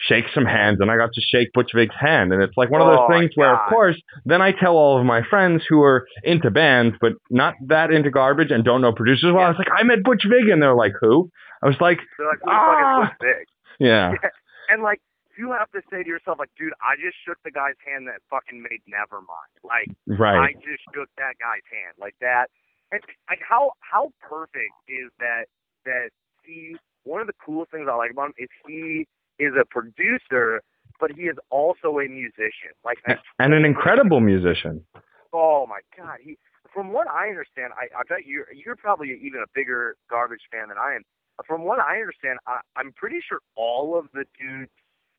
[0.00, 2.32] shakes some hands, and I got to shake Butch Vig's hand.
[2.32, 4.98] And it's like one of those Oh, things where, of course, then I tell all
[4.98, 8.92] of my friends who are into bands but not that into Garbage and don't know
[8.92, 9.44] producers well.
[9.44, 11.30] I was like, I met Butch Vig, and they're like, who?
[11.62, 13.02] I was like, They're like, the Ah.
[13.02, 13.46] fuck is Butch Vig?
[13.80, 14.12] yeah.
[14.70, 15.00] And like,
[15.38, 18.20] you have to say to yourself, like, dude, I just shook the guy's hand that
[18.28, 19.54] fucking made Nevermind.
[19.64, 20.36] Like, right.
[20.36, 22.48] I just shook that guy's hand like that.
[22.92, 23.00] And
[23.30, 25.44] like, how how perfect is that?
[25.86, 26.10] That
[26.44, 29.06] he one of the coolest things I like about him is he
[29.38, 30.60] is a producer,
[31.00, 32.76] but he is also a musician.
[32.84, 34.84] Like, I, And an incredible musician.
[35.32, 36.36] oh my god, he.
[36.74, 40.68] From what I understand, I, I bet you're you're probably even a bigger garbage fan
[40.68, 41.02] than I am.
[41.46, 44.70] From what I understand, I, I'm pretty sure all of the dudes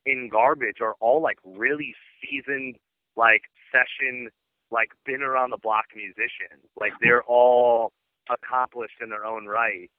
[0.06, 2.76] in garbage are all like really seasoned,
[3.16, 3.42] like
[3.72, 4.28] session,
[4.70, 6.64] like been around the block musicians.
[6.78, 7.92] Like they're all
[8.28, 9.90] accomplished in their own right.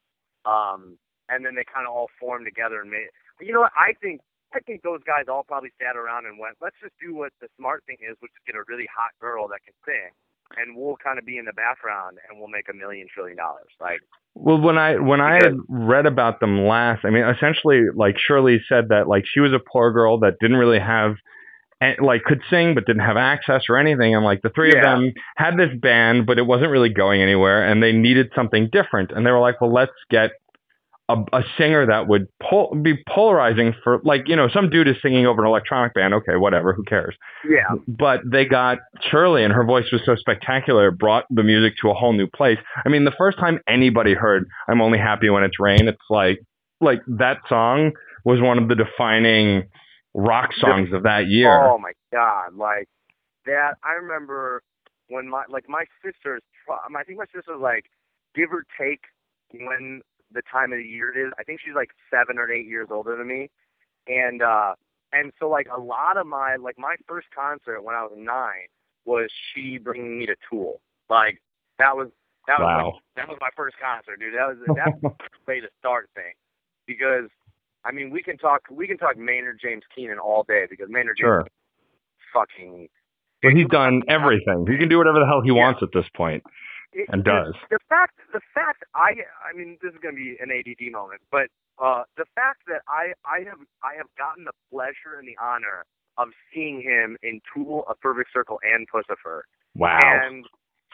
[0.46, 0.98] Um,
[1.30, 3.08] and then they kind of all formed together and made.
[3.40, 3.74] You know what?
[3.76, 4.22] I think
[4.54, 7.48] I think those guys all probably sat around and went, let's just do what the
[7.56, 10.12] smart thing is, which is get a really hot girl that can sing,
[10.58, 13.70] and we'll kind of be in the background and we'll make a million trillion dollars.
[13.80, 14.00] Like,
[14.34, 18.62] Well, when I when I had read about them last, I mean, essentially, like Shirley
[18.68, 21.16] said that like she was a poor girl that didn't really have,
[21.80, 24.82] and, like could sing but didn't have access or anything, and like the three of
[24.82, 29.12] them had this band, but it wasn't really going anywhere, and they needed something different,
[29.12, 30.32] and they were like, well, let's get
[31.12, 34.96] a, a singer that would pol- be polarizing for like you know some dude is
[35.02, 37.16] singing over an electronic band, okay, whatever, who cares?
[37.48, 41.74] yeah, but they got Shirley, and her voice was so spectacular, it brought the music
[41.82, 42.58] to a whole new place.
[42.86, 46.40] I mean, the first time anybody heard "I'm Only Happy When It's Rain," it's like,
[46.80, 47.92] like that song
[48.24, 49.64] was one of the defining
[50.14, 51.52] rock songs of that year.
[51.52, 52.88] Oh my god, like
[53.46, 53.74] that.
[53.84, 54.64] I remember
[55.10, 56.42] when my like my sister's.
[56.70, 57.86] I think my sister's like
[58.34, 59.02] give or take
[59.52, 60.02] when
[60.34, 61.34] the time of the year it is.
[61.40, 63.50] I think she's like seven or eight years older than me,
[64.08, 64.76] and uh
[65.14, 68.68] and so like a lot of my like my first concert when I was nine
[69.06, 70.82] was she bringing me to Tool.
[71.10, 71.42] Like
[71.80, 72.10] that was
[72.48, 72.86] that was Wow.
[72.94, 74.34] like, that was my first concert, dude.
[74.36, 76.34] That was that's the way to start thing
[76.88, 77.30] because.
[77.84, 78.62] I mean, we can talk.
[78.70, 81.46] We can talk Maynard James Keenan all day because Maynard James
[82.32, 82.88] fucking
[83.42, 84.68] But he's done everything.
[84.70, 85.56] He can do whatever the hell he Yeah.
[85.64, 86.44] wants at this point.
[86.94, 87.56] It- And the- does.
[87.70, 89.16] The fact, the fact, I,
[89.48, 91.48] I mean, this is going to be an ADD moment, but
[91.80, 95.86] uh, the fact that I, I have, I have gotten the pleasure and the honor
[96.18, 99.42] of seeing him in Tool, A Perfect Circle, and Puscifer.
[99.76, 100.00] Wow.
[100.04, 100.46] And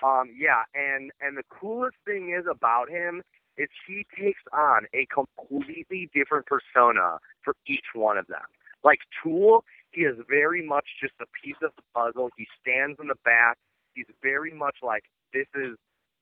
[0.03, 3.23] um, yeah, and and the coolest thing is about him
[3.57, 8.45] is he takes on a completely different persona for each one of them.
[8.83, 12.29] Like Tool, he is very much just a piece of the puzzle.
[12.37, 13.57] He stands in the back.
[13.95, 15.75] He's very much like this is.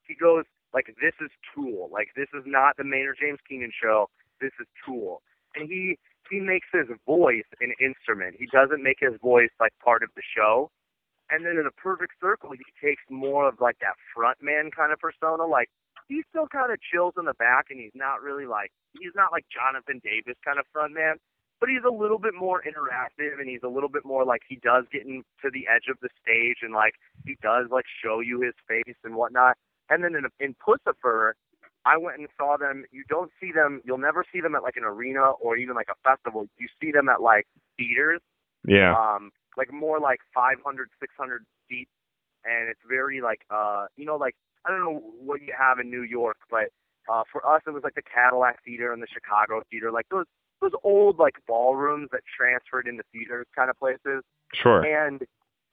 [0.07, 1.89] He goes like this is Tool.
[1.91, 4.09] Like this is not the Maynard James Keenan show.
[4.41, 5.21] This is Tool,
[5.55, 5.97] and he
[6.29, 8.35] he makes his voice an instrument.
[8.37, 10.71] He doesn't make his voice like part of the show.
[11.31, 14.93] And then in a perfect circle, he takes more of like that front man kind
[14.93, 15.45] of persona.
[15.45, 15.69] Like
[16.07, 19.31] he still kind of chills in the back, and he's not really like he's not
[19.31, 21.17] like Jonathan Davis kind of front man,
[21.59, 24.57] but he's a little bit more interactive, and he's a little bit more like he
[24.61, 26.93] does get in to the edge of the stage, and like
[27.25, 29.57] he does like show you his face and whatnot.
[29.89, 31.33] And then in in Puscifer,
[31.85, 32.85] I went and saw them.
[32.91, 33.81] You don't see them.
[33.85, 36.47] You'll never see them at like an arena or even like a festival.
[36.57, 38.21] You see them at like theaters
[38.67, 38.95] yeah.
[38.97, 41.91] um like more like 500 600 seats
[42.43, 45.89] and it's very like uh you know like i don't know what you have in
[45.89, 46.69] new york but
[47.11, 50.25] uh for us it was like the cadillac theater and the chicago theater like those
[50.61, 54.23] those old like ballrooms that transferred into theaters kind of places
[54.53, 54.85] Sure.
[54.85, 55.23] and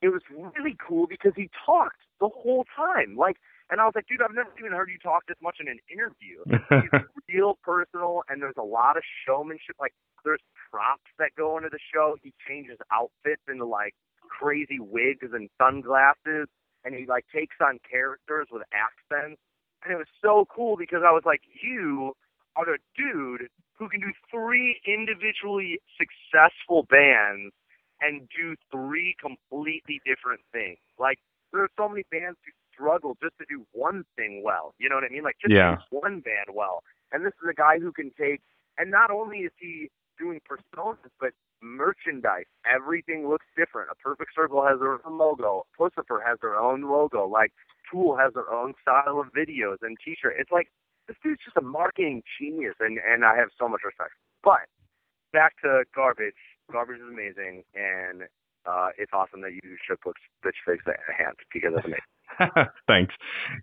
[0.00, 3.36] it was really cool because he talked the whole time like
[3.72, 5.80] and i was like dude i've never even heard you talk this much in an
[5.90, 6.44] interview.
[7.26, 9.94] He's real personal and there's a lot of showmanship like
[10.24, 12.16] there's props that go into the show.
[12.22, 16.46] He changes outfits into like crazy wigs and sunglasses
[16.84, 19.40] and he like takes on characters with accents.
[19.82, 22.12] And it was so cool because i was like you
[22.56, 23.48] are the dude
[23.78, 27.52] who can do three individually successful bands
[28.00, 30.78] and do three completely different things.
[30.98, 31.18] Like
[31.52, 34.74] there are so many bands who struggle just to do one thing well.
[34.78, 35.22] You know what I mean?
[35.24, 35.78] Like just Yeah.
[35.90, 36.82] one band well.
[37.12, 38.40] And this is a guy who can take
[38.78, 42.44] and not only is he doing personas, but merchandise.
[42.66, 43.90] Everything looks different.
[43.90, 45.64] A Perfect Circle has their own logo.
[45.78, 47.26] Puscifer has their own logo.
[47.26, 47.52] Like
[47.90, 50.34] Tool has their own style of videos and T-shirt.
[50.38, 50.68] It's like
[51.08, 54.12] this dude's just a marketing genius, and and I have so much respect.
[54.42, 54.66] But
[55.32, 56.34] back to garbage.
[56.70, 58.22] Garbage is amazing, and
[58.66, 62.11] uh, it's awesome that you shook Butch Butch Vig's hand because that's amazing.
[62.88, 63.14] Thanks.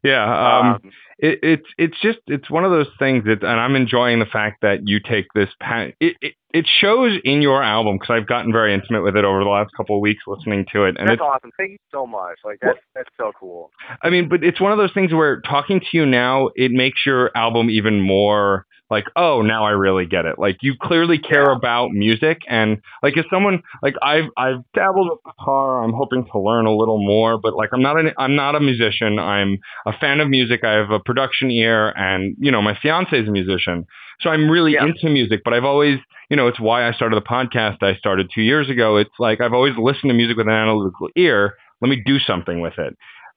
[0.04, 0.24] Yeah.
[0.24, 4.20] Um, Um, it, it's it's just it's one of those things that, and I'm enjoying
[4.20, 5.50] the fact that you take this.
[5.62, 9.26] Pa- it, it it shows in your album because I've gotten very intimate with it
[9.26, 11.52] over the last couple of weeks listening to it, and that's it's awesome.
[11.58, 12.38] Thank you so much.
[12.46, 13.72] Like that's that's so cool.
[14.02, 17.06] I mean, but it's one of those things where talking to you now, it makes
[17.06, 20.40] your album even more like, oh, now I really get it.
[20.40, 25.20] Like you clearly care about music, and like if someone like I've I've dabbled with
[25.36, 28.56] guitar, I'm hoping to learn a little more, but like I'm not an I'm not
[28.56, 29.20] a musician.
[29.20, 30.64] I'm a fan of music.
[30.64, 33.86] I have a production ear, and you know my fiance is a musician,
[34.22, 34.86] so I'm really Yeah.
[34.86, 35.42] into music.
[35.44, 38.70] But I've always you know, it's why I started the podcast I started two years
[38.70, 38.98] ago.
[38.98, 41.56] It's like I've always listened to music with an analytical ear.
[41.82, 42.96] Let me do something with it.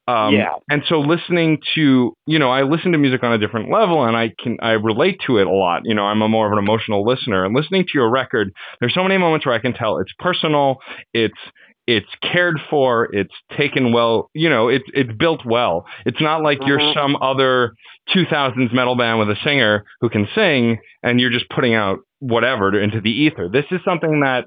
[0.09, 0.55] Um, Yeah.
[0.71, 4.17] And so listening to, you know, I listen to music on a different level and
[4.17, 5.83] I can, I relate to it a lot.
[5.85, 8.95] You know, I'm a more of an emotional listener and listening to your record, there's
[8.95, 10.77] so many moments where I can tell it's personal,
[11.15, 11.39] it's,
[11.87, 15.85] it's cared for, it's taken well, you know, it's, it's built well.
[16.07, 16.95] It's not like you're Mhm.
[16.95, 17.73] some other
[18.15, 22.79] 2000s metal band with a singer who can sing and you're just putting out whatever
[22.81, 23.49] into the ether.
[23.49, 24.47] This is something that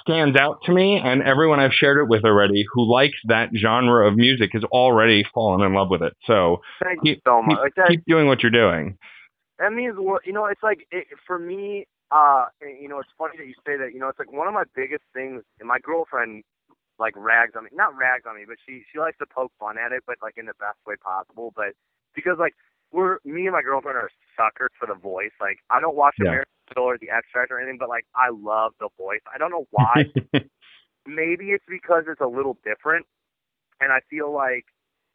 [0.00, 4.06] stands out to me and everyone I've shared it with already who likes that genre
[4.08, 6.14] of music has already fallen in love with it.
[6.26, 7.60] So Thank you so much.
[7.64, 8.96] keep, Like keep doing what you're doing.
[9.58, 10.46] that means you know.
[10.46, 11.86] It's like it, for me.
[12.10, 13.92] Uh, you know, it's funny that you say that.
[13.92, 15.42] You know, it's like one of my biggest things.
[15.58, 16.44] And my girlfriend
[16.98, 19.76] like rags on me, not rags on me, but she she likes to poke fun
[19.78, 21.52] at it, but like in the best way possible.
[21.56, 21.74] But
[22.14, 22.54] because like
[22.94, 25.32] we're me and my girlfriend are suckers for the voice.
[25.40, 26.28] Like I don't watch Yeah.
[26.28, 29.20] American Idol or The X Factor or anything, but like I love the voice.
[29.34, 30.04] I don't know why.
[31.06, 33.06] maybe it's because it's a little different
[33.80, 34.64] and I feel like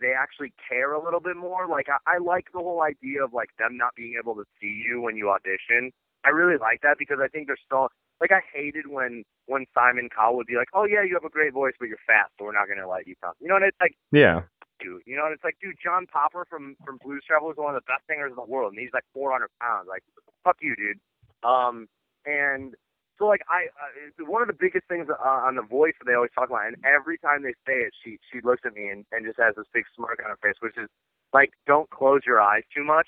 [0.02, 1.68] they actually care a little bit more.
[1.68, 4.84] Like I, I like the whole idea of like them not being able to see
[4.88, 5.92] you when you audition.
[6.26, 7.90] I really like that because I think they're still
[8.22, 11.30] like I hated when when Simon Cowell would be like, Oh yeah, you have a
[11.30, 13.34] great voice but you're fat, so we're not gonna let you come.
[13.40, 14.42] You know, and it's like yeah.
[14.80, 17.76] dude, you know, and it's like, dude, John Popper from from Blues Traveler is one
[17.76, 19.88] of the best singers in the world and he's like four hundred pounds.
[19.88, 20.04] Like,
[20.44, 21.00] fuck you, dude.
[21.44, 21.88] Um
[22.26, 22.76] and
[23.18, 26.16] so like I uh, one of the biggest things uh, on the voice that they
[26.16, 29.06] always talk about, and every time they say it, she she looks at me and,
[29.12, 30.88] and just has this big smirk on her face, which is
[31.34, 33.08] like, don't close your eyes too much.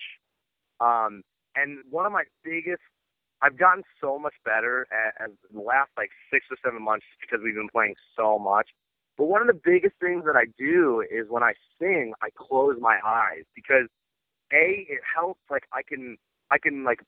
[0.80, 1.24] Um,
[1.55, 2.82] and one of my biggest,
[3.41, 7.43] I've gotten so much better at, at the last like six or seven months because
[7.43, 8.69] we've been playing so much.
[9.17, 12.77] But one of the biggest things that I do is when I sing, I close
[12.79, 13.87] my eyes because
[14.53, 16.17] a it helps like I can
[16.51, 17.01] I can like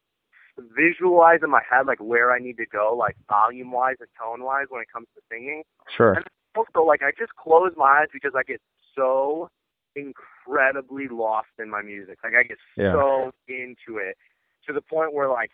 [0.75, 4.43] visualize in my head like where I need to go, like volume wise and tone
[4.43, 5.63] wise when it comes to singing.
[5.95, 6.13] Sure.
[6.13, 6.25] And
[6.55, 8.61] also like I just close my eyes because I get
[8.95, 9.49] so
[9.95, 12.17] incredibly lost in my music.
[12.23, 12.93] Like I get Yeah.
[12.93, 14.17] so into it
[14.67, 15.51] to the point where like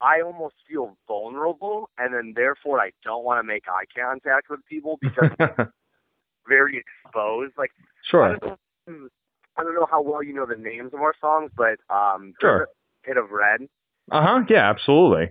[0.00, 4.60] I almost feel vulnerable and then therefore I don't want to make eye contact with
[4.66, 5.72] people because I'm
[6.48, 7.54] very exposed.
[7.58, 8.36] Like I sure.
[8.36, 9.08] don't know
[9.56, 12.68] I don't know how well you know the names of our songs, but um Sure.
[13.04, 13.68] Hit of Red.
[14.10, 14.44] Uh huh.
[14.48, 15.30] Yeah, absolutely.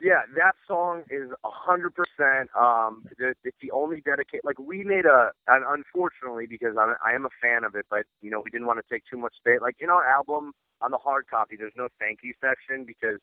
[0.00, 2.48] Yeah, that song is a hundred percent.
[2.58, 4.44] Um, the- it's the only dedicate.
[4.44, 8.06] Like we made a, and unfortunately, because I'm, I am a fan of it, but
[8.22, 9.58] you know, we didn't want to take too much space.
[9.60, 13.18] Like in our album on the hard copy, there's no thank you section because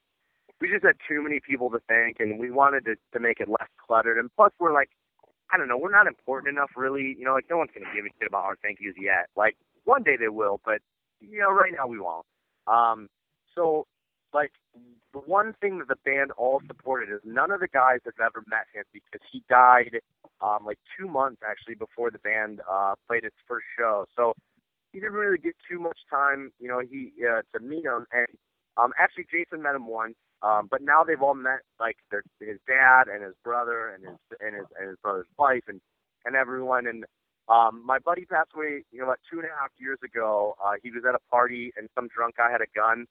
[0.61, 3.49] we just had too many people to thank, and we wanted to to make it
[3.49, 4.17] less cluttered.
[4.17, 4.89] And plus, we're like,
[5.51, 7.15] I don't know, we're not important enough, really.
[7.17, 9.27] You know, like no one's gonna give a shit about our thank yous yet.
[9.35, 10.79] Like one day they will, but
[11.21, 12.25] you know, right now we won't.
[12.67, 13.07] Um,
[13.55, 13.85] so
[14.33, 14.51] like
[15.13, 18.43] the one thing that the band all supported is none of the guys have ever
[18.47, 19.99] met him because he died
[20.41, 24.05] um like two months actually before the band uh played its first show.
[24.15, 24.33] So
[24.91, 28.27] he didn't really get too much time, you know, he uh, to meet him and
[28.77, 30.15] um actually Jason met him once.
[30.41, 34.17] Um but now they've all met like their his dad and his brother and his
[34.39, 35.81] and his and his brother's wife and
[36.25, 36.88] and everyone.
[36.88, 37.05] And
[37.49, 40.55] um my buddy passed away, you know, about two and a half years ago.
[40.63, 43.05] Uh he was at a party and some drunk guy had a gun.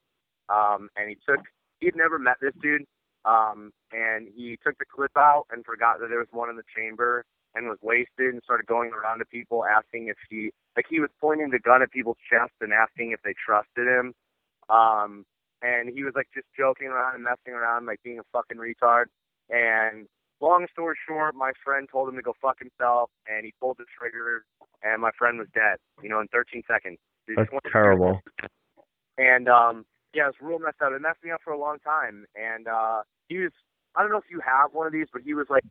[0.49, 1.41] Um, and he took
[1.81, 2.85] he had never met this dude,
[3.25, 6.63] um, and he took the clip out and forgot that there was one in the
[6.75, 7.25] chamber
[7.55, 11.11] and was wasted and started going around to people asking if he like he was
[11.21, 14.15] pointing the gun at people's chests and asking if they trusted him,
[14.69, 15.25] um,
[15.63, 19.07] and he was like just joking around and messing around like being a fucking retard,
[19.51, 20.07] and
[20.41, 23.85] long story short, my friend told him to go fuck himself, and he pulled the
[23.99, 24.45] trigger,
[24.83, 25.79] and my friend was dead.
[26.03, 26.99] You know, in 13 seconds.
[27.27, 28.21] He That's terrible.
[29.19, 29.85] And um,
[30.15, 30.93] yeah, it was real messed up.
[30.93, 32.27] It messed me up for a long time.
[32.35, 33.53] And uh, he was,
[33.95, 35.65] I don't know if you have one of these, but he was like,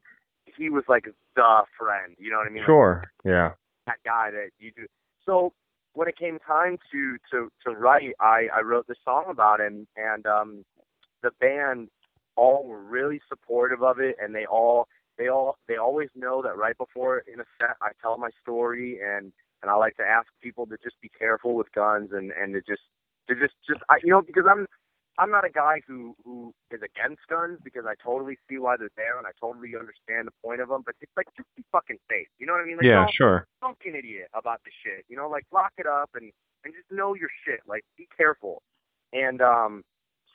[0.58, 1.06] he was like
[1.36, 2.16] the friend.
[2.20, 2.64] You know what I mean?
[2.64, 3.04] Like, Sure.
[3.24, 3.52] Yeah.
[3.88, 4.86] that guy that you do.
[5.26, 5.54] So
[5.96, 9.88] when it came time to to to write, I I wrote this song about him,
[9.98, 10.66] and um,
[11.24, 11.90] the band
[12.36, 14.88] all were really supportive of it, and they all
[15.18, 19.00] they all they always know that right before in a set I tell my story,
[19.04, 19.32] and
[19.62, 22.62] and I like to ask people to just be careful with guns and and to
[22.62, 22.84] just
[23.30, 24.68] to just just I you know because I'm
[25.18, 28.90] I'm not a guy who who is against guns because I totally see why they're
[28.98, 31.98] there and I totally understand the point of them, but it's like just be fucking
[32.10, 32.28] safe.
[32.38, 32.78] You know what I mean?
[32.78, 33.06] Like, Yeah.
[33.06, 33.48] don't- Sure.
[33.62, 35.06] don't be an idiot about the shit.
[35.08, 36.32] You know, like lock it up and
[36.66, 37.62] and just know your shit.
[37.68, 38.62] Like be careful.
[39.14, 39.84] And um,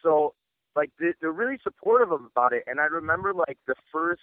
[0.02, 0.32] so
[0.76, 2.62] like they, they're really supportive of about it.
[2.66, 4.22] And I remember like the first,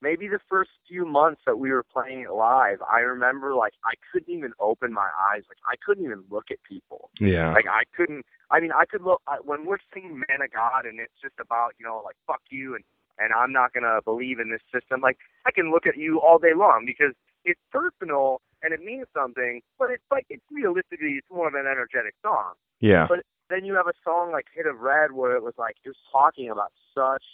[0.00, 2.78] maybe the first few months that we were playing it live.
[2.90, 5.42] I remember like I couldn't even open my eyes.
[5.48, 7.10] Like I couldn't even look at people.
[7.20, 7.52] Yeah.
[7.52, 8.24] Like I couldn't.
[8.50, 11.34] I mean, I could look I, when we're singing "Man of God" and it's just
[11.40, 12.84] about you know like fuck you and
[13.18, 15.00] and I'm not gonna believe in this system.
[15.00, 19.06] Like I can look at you all day long because it's personal and it means
[19.14, 22.54] something, but it's like it's realistically it's more of an energetic song.
[22.80, 23.06] Yeah.
[23.08, 23.20] But
[23.50, 26.02] then you have a song like "Hit of Red" where it was like it was
[26.12, 27.24] talking about such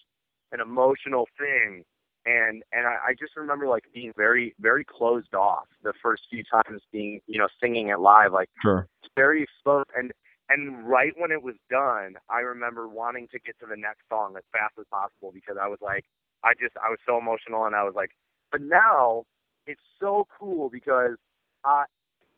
[0.52, 1.84] an emotional thing.
[2.26, 6.42] And and I, I just remember like being very very closed off the first few
[6.42, 8.88] times being you know singing it live like Sure.
[9.14, 10.12] very exposed and
[10.48, 14.34] and right when it was done i remember wanting to get to the next song
[14.36, 16.04] as fast as possible because i was like
[16.44, 18.10] i just i was so emotional and i was like
[18.52, 19.24] but now
[19.66, 21.16] it's so cool because
[21.64, 21.84] uh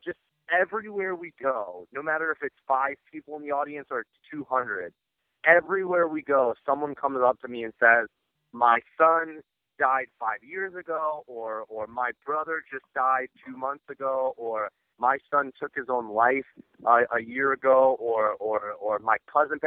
[0.04, 0.18] just
[0.52, 4.92] everywhere we go no matter if it's five people in the audience or 200
[5.44, 8.08] everywhere we go someone comes up to me and says
[8.52, 9.40] my son
[9.78, 15.18] died five years ago or or my brother just died two months ago or my
[15.30, 16.46] son took his own life
[16.86, 19.58] uh, a year ago or or or my cousin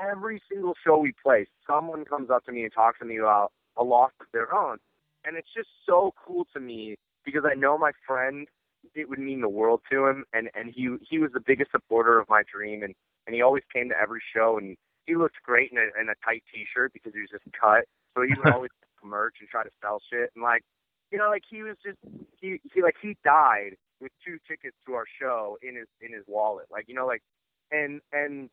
[0.00, 3.52] every single show we play someone comes up to me and talks to me about
[3.76, 4.78] a loss of their own.
[5.24, 8.46] And it's just so cool to me because I know my friend
[8.94, 12.18] it would mean the world to him and and he he was the biggest supporter
[12.18, 12.94] of my dream and
[13.26, 16.14] and he always came to every show and he looked great in a in a
[16.24, 17.84] tight t-shirt because he was just cut.
[18.14, 18.70] So he would always
[19.04, 20.30] merch and try to sell shit.
[20.34, 20.62] And like
[21.10, 21.98] you know like he was just
[22.40, 26.24] he he like he died with two tickets to our show in his in his
[26.26, 26.66] wallet.
[26.70, 27.22] Like you know like
[27.70, 28.50] and and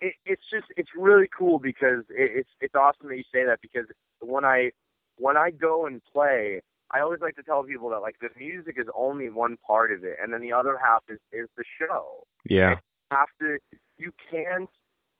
[0.00, 3.60] it, it's just it's really cool because it, it's it's awesome that you say that
[3.62, 3.86] because
[4.20, 4.70] when I
[5.16, 6.60] when I go and play
[6.90, 10.04] I always like to tell people that like the music is only one part of
[10.04, 12.24] it and then the other half is is the show.
[12.48, 12.70] Yeah.
[12.70, 12.76] you
[13.16, 13.58] have to
[13.98, 14.70] you can't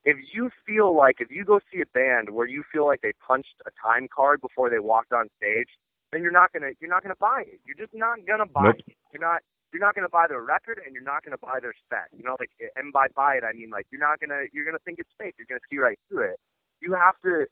[0.06, 3.12] if you feel like if you go see a band where you feel like they
[3.26, 5.68] punched a time card before they walked on stage,
[6.12, 7.60] then you're not gonna you're not gonna buy it.
[7.66, 8.76] You're just not gonna buy Nope.
[8.78, 8.96] it.
[9.12, 9.42] You're not
[9.72, 12.06] you're not gonna buy their record and you're not gonna buy their set.
[12.16, 14.78] You know, like and by buy it I mean like you're not gonna you're gonna
[14.84, 15.34] think it's fake.
[15.38, 16.38] You're gonna see right through it.
[16.80, 17.46] You have to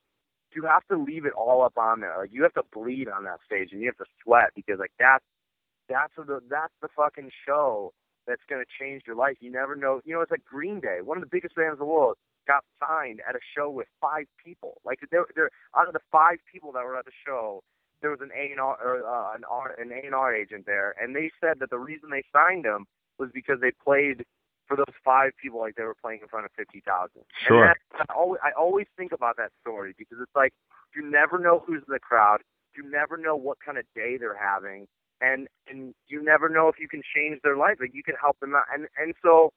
[0.55, 2.15] you have to leave it all up on there.
[2.17, 4.95] Like you have to bleed on that stage and you have to sweat because like
[5.01, 5.25] that's
[5.89, 7.93] that's the that's the fucking show
[8.29, 9.37] that's gonna change your life.
[9.41, 10.01] You never know.
[10.05, 12.17] You know, it's like Green Day, one of the biggest bands in the world,
[12.47, 14.81] got signed at a show with five people.
[14.85, 17.63] Like they're, they're out of the five people that were at the show,
[18.05, 20.67] there was an A and R or uh, an R an A and R agent
[20.67, 22.85] there, and they said that the reason they signed him
[23.19, 24.25] was because they played
[24.69, 27.23] for those five people like they were playing in front of fifty thousand.
[27.47, 27.65] Sure.
[27.65, 30.53] And that, I always I always think about that story because it's like
[30.95, 32.41] you never know who's in the crowd,
[32.77, 34.87] you never know what kind of day they're having,
[35.23, 37.77] and and you never know if you can change their life.
[37.81, 39.51] Like you can help them out, and and so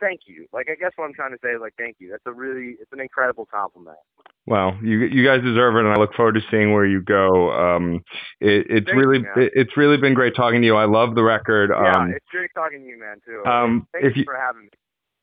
[0.00, 0.46] thank you.
[0.52, 2.10] Like I guess what I'm trying to say is like thank you.
[2.10, 3.98] That's a really it's an incredible compliment.
[4.46, 7.52] Well, you you guys deserve it, and I look forward to seeing where you go.
[7.52, 8.02] Um,
[8.40, 10.76] it, it's really it, it's really been great talking to you.
[10.76, 11.70] I love the record.
[11.70, 13.18] yeah, Um, it's great talking to you, man.
[13.24, 13.44] Too.
[13.48, 14.68] um, thank if you you- for having me.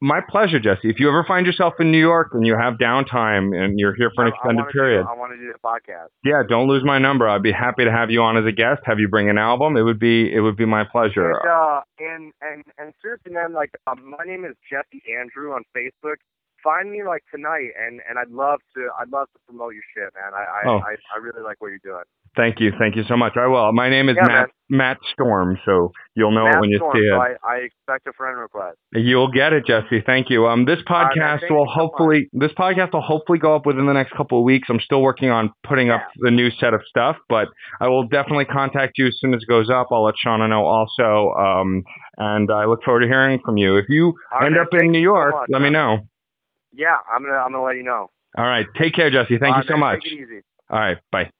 [0.01, 0.89] My pleasure, Jesse.
[0.89, 4.11] If you ever find yourself in New York and you have downtime and you're here
[4.15, 6.07] for an I- I extended do- period, I want to do the podcast.
[6.23, 7.27] yeah, don't lose my number.
[7.27, 8.81] I'd be happy to have you on as a guest.
[8.85, 9.75] Have you bring an album?
[9.77, 11.31] It would be it would be my pleasure.
[11.31, 15.63] And, uh, and and and seriously, man, like um, my name is Jesse Andrew on
[15.75, 16.17] Facebook.
[16.63, 20.13] Find me like tonight, and and I'd love to I'd love to promote your shit,
[20.15, 20.33] man.
[20.33, 20.77] I I Oh.
[20.79, 22.03] I, I really like what you're doing.
[22.35, 23.33] Thank you, thank you so much.
[23.35, 23.71] I will.
[23.73, 27.01] My name is Yeah, Matt Matt Storm, so you'll know it when you Storm, see
[27.01, 27.11] it.
[27.11, 28.77] so I, I expect a friend request.
[28.93, 30.03] You'll get it, Jesse.
[30.05, 30.45] Thank you.
[30.45, 31.07] Um, this man.
[31.15, 34.37] podcast will you so hopefully this podcast will hopefully go up within the next couple
[34.37, 34.67] of weeks.
[34.69, 37.47] I'm still working on putting up the new set of stuff, but
[37.79, 39.87] I will definitely contact you as soon as it goes up.
[39.91, 41.33] I'll let Shauna know also.
[41.39, 41.83] Um,
[42.17, 43.77] and I look forward to hearing from you.
[43.77, 44.61] If you All end man.
[44.63, 45.99] up in New you so York, much, let me know.
[46.77, 48.11] Yeah, I'm gonna I'm gonna let you know.
[48.37, 48.67] All right.
[48.77, 49.39] Take care, Jesse.
[49.39, 49.79] Thank All you so man.
[49.79, 50.03] much.
[50.03, 50.41] Take it easy.
[50.69, 50.97] All right.
[51.11, 51.31] Bye.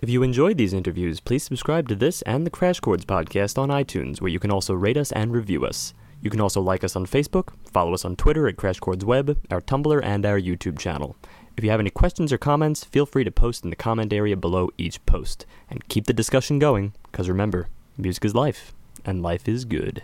[0.00, 3.70] If you enjoyed these interviews, please subscribe to this and the Crash Chords podcast on
[3.70, 5.94] iTunes, where you can also rate us and review us.
[6.20, 9.38] You can also like us on Facebook, follow us on Twitter at Crash Chords Web,
[9.50, 11.16] our Tumblr, and our YouTube channel.
[11.56, 14.36] If you have any questions or comments, feel free to post in the comment area
[14.36, 15.44] below each post.
[15.70, 20.02] And keep the discussion going, because remember, music is life, and life is good.